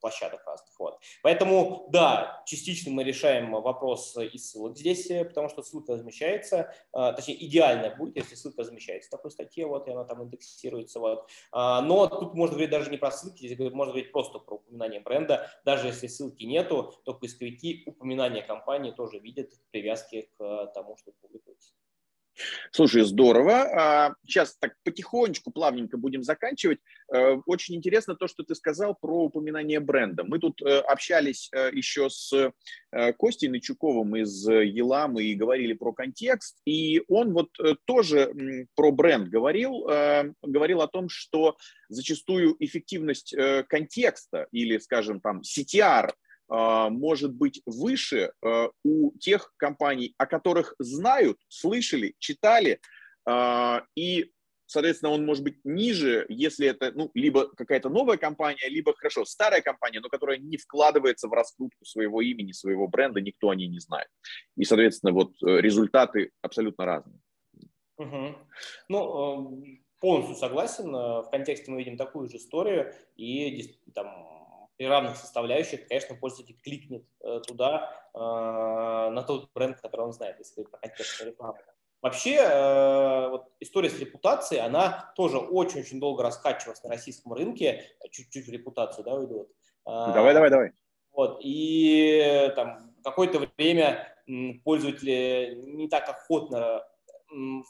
площадок 0.00 0.44
разных. 0.46 0.78
Вот. 0.78 1.00
Поэтому, 1.22 1.88
да, 1.90 2.42
частично 2.46 2.90
мы 2.92 3.04
решаем 3.04 3.52
вопрос 3.52 4.16
и 4.16 4.38
ссылок 4.38 4.76
здесь, 4.76 5.08
потому 5.08 5.48
что 5.48 5.62
ссылка 5.62 5.94
размещается, 5.94 6.74
а, 6.92 7.12
точнее, 7.12 7.44
идеально 7.46 7.94
будет, 7.94 8.16
если 8.16 8.34
ссылка 8.34 8.62
размещается 8.62 9.08
в 9.08 9.10
такой 9.10 9.30
статье, 9.30 9.66
вот, 9.66 9.88
и 9.88 9.90
она 9.90 10.04
там 10.04 10.22
индексируется, 10.22 11.00
вот. 11.00 11.28
А, 11.52 11.80
но 11.82 12.06
тут 12.06 12.34
можно 12.34 12.54
говорить 12.54 12.70
даже 12.70 12.90
не 12.90 12.96
про 12.96 13.10
ссылки, 13.10 13.46
здесь 13.46 13.58
можно 13.58 13.92
говорить 13.92 14.12
просто 14.12 14.38
про 14.38 14.56
упоминание 14.56 15.00
бренда, 15.00 15.50
даже 15.64 15.88
если 15.88 16.06
ссылки 16.06 16.44
нету, 16.44 16.94
то 17.04 17.14
поисковики 17.14 17.82
упоминание 17.86 18.42
компании 18.42 18.90
тоже 18.90 19.18
видят 19.18 19.50
привязки 19.70 20.30
к 20.38 20.66
тому, 20.74 20.96
что 20.96 21.12
публикуется. 21.20 21.74
Слушай, 22.72 23.02
здорово. 23.04 24.16
Сейчас 24.26 24.56
так 24.58 24.74
потихонечку, 24.84 25.50
плавненько 25.50 25.96
будем 25.96 26.22
заканчивать. 26.22 26.78
Э, 27.12 27.36
очень 27.46 27.74
интересно 27.74 28.14
то, 28.14 28.28
что 28.28 28.42
ты 28.42 28.54
сказал 28.54 28.94
про 28.94 29.24
упоминание 29.24 29.80
бренда. 29.80 30.24
Мы 30.24 30.38
тут 30.38 30.60
э, 30.62 30.78
общались 30.80 31.48
э, 31.52 31.70
еще 31.72 32.10
с 32.10 32.52
Костей 33.18 33.48
Нычуковым 33.48 34.16
из 34.16 34.48
Еламы 34.48 35.22
и 35.22 35.34
говорили 35.34 35.74
про 35.74 35.92
контекст. 35.92 36.56
И 36.64 37.02
он 37.08 37.32
вот 37.32 37.50
тоже 37.84 38.32
про 38.74 38.90
бренд 38.92 39.28
говорил, 39.28 39.82
говорил 40.42 40.80
о 40.80 40.88
том, 40.88 41.10
что 41.10 41.58
зачастую 41.90 42.56
эффективность 42.60 43.36
контекста 43.68 44.46
или, 44.52 44.78
скажем, 44.78 45.20
там, 45.20 45.42
CTR– 45.42 46.12
а, 46.20 46.27
может 46.48 47.34
быть 47.34 47.60
выше 47.66 48.32
а, 48.42 48.70
у 48.82 49.12
тех 49.18 49.52
компаний, 49.58 50.14
о 50.16 50.26
которых 50.26 50.74
знают, 50.78 51.38
слышали, 51.48 52.14
читали, 52.18 52.80
а, 53.28 53.84
и, 53.94 54.32
соответственно, 54.64 55.12
он 55.12 55.26
может 55.26 55.44
быть 55.44 55.58
ниже, 55.62 56.24
если 56.30 56.66
это 56.66 56.92
ну, 56.92 57.10
либо 57.12 57.48
какая-то 57.48 57.90
новая 57.90 58.16
компания, 58.16 58.66
либо, 58.70 58.94
хорошо, 58.96 59.26
старая 59.26 59.60
компания, 59.60 60.00
но 60.00 60.08
которая 60.08 60.38
не 60.38 60.56
вкладывается 60.56 61.28
в 61.28 61.32
раскрутку 61.34 61.84
своего 61.84 62.22
имени, 62.22 62.52
своего 62.52 62.88
бренда, 62.88 63.20
никто 63.20 63.50
о 63.50 63.54
ней 63.54 63.68
не 63.68 63.80
знает. 63.80 64.08
И, 64.56 64.64
соответственно, 64.64 65.12
вот 65.12 65.32
э, 65.42 65.60
результаты 65.60 66.30
абсолютно 66.40 66.86
разные. 66.86 67.20
Угу. 67.98 68.36
Ну, 68.88 69.62
э, 69.62 69.78
полностью 70.00 70.36
согласен. 70.36 70.94
Э, 70.94 71.22
в 71.22 71.28
контексте 71.30 71.70
мы 71.70 71.78
видим 71.78 71.98
такую 71.98 72.30
же 72.30 72.38
историю, 72.38 72.94
и 73.16 73.76
там 73.94 74.06
при 74.78 74.86
равных 74.86 75.16
составляющих, 75.16 75.88
конечно, 75.88 76.14
пользователь 76.14 76.56
кликнет 76.62 77.04
э, 77.20 77.40
туда, 77.46 77.92
э, 78.14 78.18
на 78.18 79.22
тот 79.24 79.52
бренд, 79.52 79.80
который 79.80 80.02
он 80.02 80.12
знает, 80.12 80.38
если 80.38 80.62
это 80.62 80.78
контекстная 80.78 81.30
реклама. 81.30 81.58
Вообще, 82.00 82.36
э, 82.36 83.28
вот 83.28 83.48
история 83.58 83.90
с 83.90 83.98
репутацией, 83.98 84.60
она 84.60 85.12
тоже 85.16 85.38
очень-очень 85.38 85.98
долго 85.98 86.22
раскачивалась 86.22 86.82
на 86.84 86.90
российском 86.90 87.32
рынке. 87.32 87.84
Чуть-чуть 88.12 88.46
в 88.46 88.52
репутацию, 88.52 89.04
да, 89.04 89.14
уйду. 89.14 89.48
Давай, 89.84 90.32
давай, 90.32 90.50
давай. 90.50 90.72
Вот, 91.10 91.40
и 91.42 92.52
там 92.54 92.94
какое-то 93.02 93.40
время 93.56 94.14
пользователи 94.62 95.54
не 95.56 95.88
так 95.88 96.08
охотно 96.08 96.84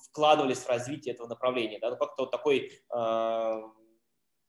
вкладывались 0.04 0.58
в 0.58 0.68
развитие 0.68 1.14
этого 1.14 1.26
направления. 1.26 1.78
Да? 1.80 1.90
Ну, 1.90 1.96
как-то 1.96 2.24
вот 2.24 2.30
такой 2.30 2.70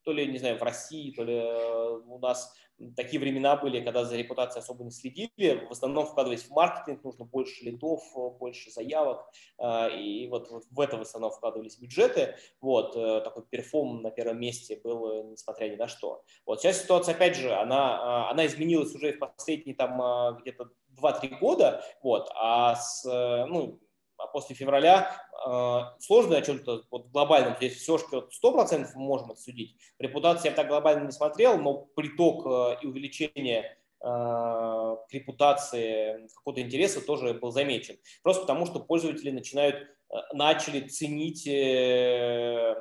то 0.04 0.12
ли, 0.12 0.28
не 0.28 0.38
знаю, 0.38 0.58
в 0.58 0.64
России, 0.64 1.12
то 1.12 1.24
ли 1.24 1.36
э, 1.36 2.00
у 2.06 2.20
нас 2.20 2.54
такие 2.96 3.20
времена 3.20 3.58
были, 3.58 3.84
когда 3.84 4.06
за 4.06 4.16
репутацией 4.16 4.62
особо 4.62 4.84
не 4.84 4.92
следили. 4.92 5.66
В 5.68 5.72
основном 5.72 6.06
вкладываясь 6.06 6.44
в 6.44 6.52
маркетинг, 6.52 7.04
нужно 7.04 7.26
больше 7.26 7.66
лидов, 7.66 8.02
больше 8.40 8.72
заявок. 8.72 9.26
Э, 9.58 9.90
и 9.96 10.28
вот, 10.28 10.50
вот 10.50 10.64
в 10.70 10.80
это 10.80 10.98
в 10.98 11.02
основном 11.02 11.32
вкладывались 11.32 11.78
бюджеты. 11.78 12.36
Вот, 12.62 12.96
э, 12.96 13.22
такой 13.22 13.46
перформ 13.46 14.02
на 14.02 14.12
первом 14.12 14.40
месте 14.40 14.80
был, 14.84 15.32
несмотря 15.32 15.70
ни 15.70 15.76
на 15.76 15.88
что. 15.88 16.24
Вот 16.46 16.62
сейчас 16.62 16.82
ситуация, 16.82 17.16
опять 17.16 17.36
же, 17.36 17.54
она, 17.54 18.30
она 18.30 18.46
изменилась 18.46 18.94
уже 18.96 19.14
в 19.14 19.20
последние 19.20 19.76
там 19.76 20.38
где-то 20.42 20.70
2-3 21.02 21.40
года. 21.40 21.84
Вот, 22.02 22.30
а 22.36 22.76
с, 22.76 23.04
ну, 23.06 23.80
после 24.28 24.56
февраля 24.56 25.12
э, 25.46 25.80
сложно 26.00 26.38
о 26.38 26.42
чем-то 26.42 26.84
вот 26.92 27.08
глобальном, 27.08 27.56
здесь 27.58 27.76
все 27.76 27.98
что 27.98 28.30
100% 28.44 28.88
мы 28.96 29.02
можем 29.02 29.32
отсудить. 29.32 29.76
Репутацию 30.00 30.52
я 30.52 30.56
так 30.56 30.68
глобально 30.68 31.06
не 31.06 31.12
смотрел, 31.12 31.58
но 31.58 31.74
приток 31.96 32.46
э, 32.46 32.78
и 32.82 32.88
увеличение 32.88 33.76
к 34.02 35.08
репутации 35.12 36.26
какого-то 36.34 36.62
интереса 36.62 37.06
тоже 37.06 37.34
был 37.34 37.52
замечен. 37.52 37.98
Просто 38.24 38.44
потому, 38.44 38.66
что 38.66 38.80
пользователи 38.80 39.30
начинают, 39.30 39.90
начали 40.32 40.88
ценить 40.88 41.46
э, 41.46 42.76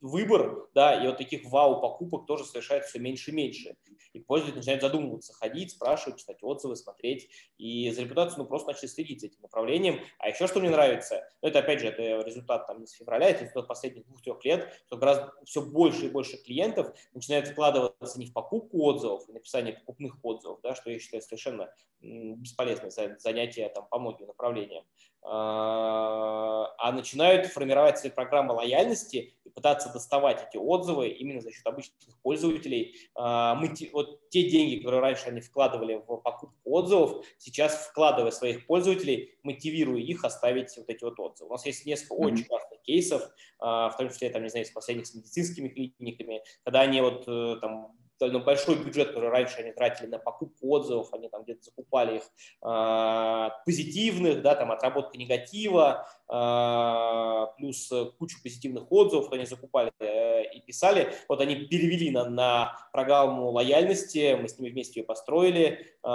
выбор, 0.00 0.68
да, 0.74 1.02
и 1.02 1.06
вот 1.06 1.18
таких 1.18 1.44
вау-покупок 1.44 2.26
тоже 2.26 2.44
совершается 2.44 2.90
все 2.90 2.98
меньше 2.98 3.30
и 3.30 3.34
меньше. 3.34 3.76
И 4.12 4.20
пользователи 4.20 4.58
начинают 4.58 4.82
задумываться, 4.82 5.32
ходить, 5.32 5.72
спрашивать, 5.72 6.18
читать 6.18 6.38
отзывы, 6.42 6.76
смотреть. 6.76 7.30
И 7.58 7.90
за 7.90 8.02
репутацию 8.02 8.38
ну, 8.38 8.46
просто 8.46 8.72
начали 8.72 8.88
следить 8.88 9.20
за 9.20 9.28
этим 9.28 9.42
направлением. 9.42 10.00
А 10.18 10.28
еще 10.28 10.46
что 10.46 10.60
мне 10.60 10.70
нравится, 10.70 11.28
ну, 11.42 11.48
это 11.48 11.60
опять 11.60 11.80
же, 11.80 11.88
это 11.88 12.02
результат 12.26 12.66
там 12.66 12.86
с 12.86 12.92
февраля, 12.92 13.30
это 13.30 13.44
результат 13.44 13.68
последних 13.68 14.06
двух-трех 14.06 14.44
лет, 14.44 14.72
что 14.86 14.96
гораздо 14.96 15.32
все 15.44 15.62
больше 15.62 16.06
и 16.06 16.10
больше 16.10 16.36
клиентов 16.42 16.94
начинают 17.12 17.48
вкладываться 17.48 18.18
не 18.18 18.26
в 18.26 18.32
покупку 18.32 18.82
отзывов, 18.84 19.28
и 19.28 19.32
написание 19.32 19.74
покупных 19.74 20.16
отзывов, 20.22 20.60
да, 20.62 20.74
что 20.74 20.90
я 20.90 20.98
считаю 20.98 21.22
совершенно 21.22 21.72
бесполезное 22.00 22.90
занятие 23.18 23.68
там, 23.68 23.86
по 23.88 23.98
многим 23.98 24.26
направлениям, 24.26 24.84
а, 25.22 26.92
начинают 26.92 27.46
формировать 27.46 27.98
свои 27.98 28.10
программы 28.10 28.54
лояльности 28.54 29.34
и 29.44 29.48
пытаться 29.50 29.92
доставать 29.92 30.46
эти 30.48 30.56
отзывы 30.56 31.08
именно 31.08 31.40
за 31.40 31.52
счет 31.52 31.66
обычных 31.66 32.18
пользователей. 32.22 32.96
А, 33.14 33.54
мы, 33.54 33.72
вот 33.92 34.28
те 34.30 34.48
деньги, 34.48 34.76
которые 34.76 35.00
раньше 35.00 35.26
они 35.26 35.40
вкладывали 35.40 35.96
в 35.96 36.16
покупку 36.18 36.58
отзывов, 36.64 37.26
сейчас, 37.38 37.88
вкладывая 37.88 38.30
своих 38.30 38.66
пользователей, 38.66 39.34
мотивируя 39.42 40.00
их 40.00 40.24
оставить 40.24 40.76
вот 40.76 40.88
эти 40.88 41.04
вот 41.04 41.18
отзывы. 41.20 41.50
У 41.50 41.52
нас 41.52 41.66
есть 41.66 41.86
несколько 41.86 42.14
mm-hmm. 42.14 42.32
очень 42.32 42.44
классных 42.44 42.82
кейсов, 42.82 43.22
а, 43.58 43.90
в 43.90 43.96
том 43.96 44.08
числе, 44.08 44.30
там, 44.30 44.42
не 44.42 44.48
знаю, 44.48 44.64
с 44.64 44.70
последних 44.70 45.06
с 45.06 45.14
медицинскими 45.14 45.68
клиниками, 45.68 46.42
когда 46.64 46.80
они 46.80 47.00
вот 47.00 47.24
э, 47.26 47.56
там 47.60 47.92
довольно 48.20 48.44
большой 48.44 48.76
бюджет, 48.76 49.08
который 49.08 49.30
раньше 49.30 49.56
они 49.58 49.72
тратили 49.72 50.06
на 50.06 50.18
покупку 50.18 50.68
отзывов, 50.68 51.12
они 51.12 51.28
там 51.28 51.42
где-то 51.42 51.64
закупали 51.64 52.18
их 52.18 52.22
э, 52.62 53.48
позитивных, 53.64 54.42
да, 54.42 54.54
там 54.54 54.70
отработка 54.70 55.18
негатива, 55.18 56.08
плюс 56.30 57.92
кучу 58.18 58.38
позитивных 58.42 58.90
отзывов, 58.90 59.32
они 59.32 59.46
закупали 59.46 59.92
э, 59.98 60.44
и 60.52 60.60
писали. 60.60 61.12
Вот 61.28 61.40
они 61.40 61.56
перевели 61.56 62.10
на, 62.10 62.28
на 62.28 62.76
программу 62.92 63.50
лояльности, 63.50 64.38
мы 64.40 64.48
с 64.48 64.58
ними 64.58 64.70
вместе 64.70 65.00
ее 65.00 65.04
построили, 65.06 65.86
э, 66.02 66.08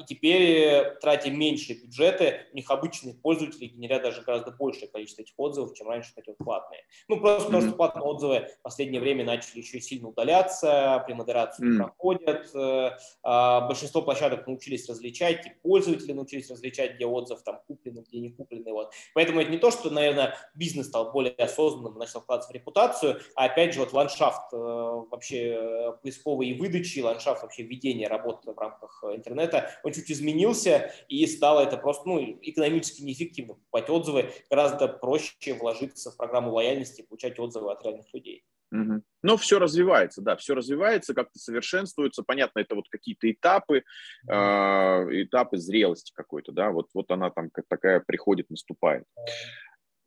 и 0.00 0.04
теперь, 0.04 0.94
тратя 1.00 1.30
меньше 1.30 1.74
бюджеты, 1.74 2.46
у 2.52 2.56
них 2.56 2.70
обычные 2.70 3.14
пользователи 3.14 3.66
генерят 3.66 4.02
даже 4.02 4.22
гораздо 4.22 4.50
большее 4.50 4.88
количество 4.88 5.22
этих 5.22 5.34
отзывов, 5.36 5.74
чем 5.74 5.88
раньше 5.88 6.12
хотели 6.14 6.36
платные. 6.36 6.82
Ну, 7.08 7.20
просто 7.20 7.46
потому 7.46 7.62
что 7.62 7.76
платные 7.76 8.04
отзывы 8.04 8.48
в 8.58 8.62
последнее 8.62 9.00
время 9.00 9.24
начали 9.24 9.58
еще 9.58 9.80
сильно 9.80 10.08
удаляться 10.08 11.02
при 11.06 11.14
модерации 11.14 11.66
mm. 11.66 11.76
проходят. 11.78 12.54
Э, 12.54 12.90
а, 13.22 13.62
большинство 13.62 14.02
площадок 14.02 14.46
научились 14.46 14.88
различать, 14.88 15.46
и 15.46 15.50
пользователи 15.62 16.12
научились 16.12 16.50
различать, 16.50 16.96
где 16.96 17.06
отзыв 17.06 17.42
там 17.42 17.60
купленный, 17.66 18.02
где 18.02 18.20
не 18.20 18.30
купленный. 18.30 18.72
Вот. 18.72 18.92
Поэтому 19.14 19.40
это 19.40 19.50
не 19.50 19.58
то, 19.62 19.70
что, 19.70 19.90
наверное, 19.90 20.36
бизнес 20.54 20.88
стал 20.88 21.12
более 21.12 21.32
осознанным, 21.34 21.96
начал 21.96 22.20
вкладываться 22.20 22.50
в 22.50 22.54
репутацию, 22.54 23.20
а 23.36 23.44
опять 23.44 23.74
же 23.74 23.80
вот 23.80 23.92
ландшафт 23.92 24.52
э, 24.52 24.56
вообще 24.56 25.54
э, 25.54 25.92
поисковой 26.02 26.48
и 26.48 26.58
выдачи, 26.58 26.98
ландшафт 26.98 27.42
вообще 27.42 27.62
ведения 27.62 28.08
работы 28.08 28.50
в 28.50 28.58
рамках 28.58 29.04
интернета, 29.14 29.70
он 29.84 29.92
чуть 29.92 30.10
изменился, 30.10 30.92
и 31.08 31.24
стало 31.28 31.60
это 31.60 31.76
просто 31.76 32.08
ну, 32.08 32.20
экономически 32.42 33.02
неэффективно 33.02 33.54
покупать 33.54 33.88
отзывы, 33.88 34.32
гораздо 34.50 34.88
проще 34.88 35.54
вложиться 35.54 36.10
в 36.10 36.16
программу 36.16 36.52
лояльности 36.52 37.02
получать 37.02 37.38
отзывы 37.38 37.70
от 37.70 37.84
реальных 37.84 38.12
людей. 38.12 38.44
Угу. 38.72 39.02
Но 39.22 39.36
все 39.36 39.58
развивается, 39.58 40.22
да, 40.22 40.36
все 40.36 40.54
развивается, 40.54 41.14
как-то 41.14 41.38
совершенствуется. 41.38 42.22
Понятно, 42.22 42.60
это 42.60 42.74
вот 42.74 42.88
какие-то 42.88 43.30
этапы, 43.30 43.84
э, 44.28 44.32
этапы 44.32 45.58
зрелости 45.58 46.12
какой-то, 46.14 46.52
да, 46.52 46.70
вот, 46.70 46.88
вот 46.94 47.10
она 47.10 47.30
там 47.30 47.50
как 47.50 47.66
такая 47.68 48.00
приходит, 48.00 48.48
наступает. 48.48 49.04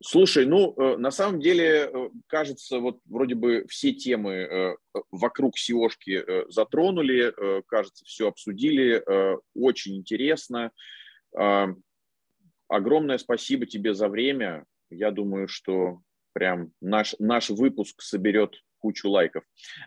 Слушай, 0.02 0.46
ну, 0.46 0.74
э, 0.76 0.96
на 0.96 1.12
самом 1.12 1.40
деле, 1.40 1.88
э, 1.90 2.10
кажется, 2.26 2.80
вот 2.80 2.98
вроде 3.06 3.36
бы 3.36 3.64
все 3.68 3.92
темы 3.92 4.32
э, 4.32 4.76
вокруг 5.12 5.54
SEOшки 5.56 6.24
э, 6.26 6.44
затронули, 6.48 7.32
э, 7.32 7.62
кажется, 7.66 8.04
все 8.04 8.28
обсудили, 8.28 9.00
э, 9.00 9.38
очень 9.54 9.96
интересно. 9.96 10.72
Э, 11.38 11.68
огромное 12.68 13.18
спасибо 13.18 13.64
тебе 13.64 13.94
за 13.94 14.08
время. 14.08 14.66
Я 14.90 15.12
думаю, 15.12 15.48
что 15.48 16.00
прям 16.36 16.70
наш, 16.82 17.14
наш 17.18 17.48
выпуск 17.48 18.02
соберет 18.02 18.62
кучу 18.76 19.08
лайков. 19.08 19.42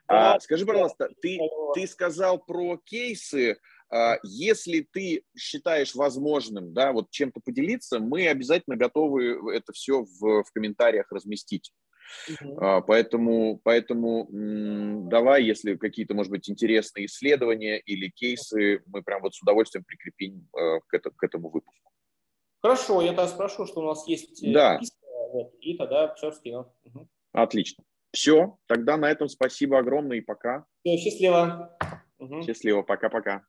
Да, 0.07 0.33
а, 0.33 0.39
скажи, 0.39 0.65
пожалуйста, 0.65 1.09
ты, 1.21 1.37
ты 1.75 1.85
сказал 1.85 2.39
про 2.39 2.77
кейсы. 2.77 3.59
А, 3.91 4.17
если 4.23 4.87
ты 4.91 5.21
считаешь 5.37 5.93
возможным, 5.93 6.73
да, 6.73 6.91
вот 6.91 7.11
чем-то 7.11 7.39
поделиться, 7.39 7.99
мы 7.99 8.27
обязательно 8.27 8.77
готовы 8.77 9.55
это 9.55 9.73
все 9.73 10.01
в, 10.01 10.43
в 10.43 10.51
комментариях 10.51 11.11
разместить. 11.11 11.71
Uh-huh. 12.27 12.83
Поэтому, 12.87 13.61
поэтому 13.63 14.27
давай, 14.31 15.43
если 15.43 15.75
какие-то, 15.75 16.15
может 16.15 16.31
быть, 16.31 16.49
интересные 16.49 17.05
исследования 17.05 17.77
или 17.77 18.09
кейсы, 18.09 18.81
мы 18.87 19.03
прям 19.03 19.21
вот 19.21 19.35
с 19.35 19.41
удовольствием 19.43 19.83
прикрепим 19.83 20.49
э, 20.57 20.79
к, 20.87 20.93
это, 20.95 21.11
к 21.11 21.23
этому 21.23 21.51
выпуску. 21.51 21.91
Хорошо, 22.61 23.01
я 23.01 23.09
тогда 23.09 23.27
спрошу, 23.27 23.67
что 23.67 23.81
у 23.81 23.85
нас 23.85 24.07
есть 24.07 24.43
э, 24.43 24.51
да. 24.51 24.79
Писка, 24.79 24.98
вот, 25.31 25.53
и 25.61 25.77
тогда 25.77 26.13
все 26.15 26.31
скину. 26.31 26.73
Угу. 26.85 27.07
Отлично. 27.33 27.83
Все, 28.11 28.57
тогда 28.67 28.97
на 28.97 29.09
этом 29.09 29.29
спасибо 29.29 29.79
огромное 29.79 30.17
и 30.17 30.21
пока. 30.21 30.65
Все, 30.83 30.97
счастливо. 30.97 31.77
Угу. 32.17 32.41
Счастливо, 32.43 32.81
пока-пока. 32.81 33.45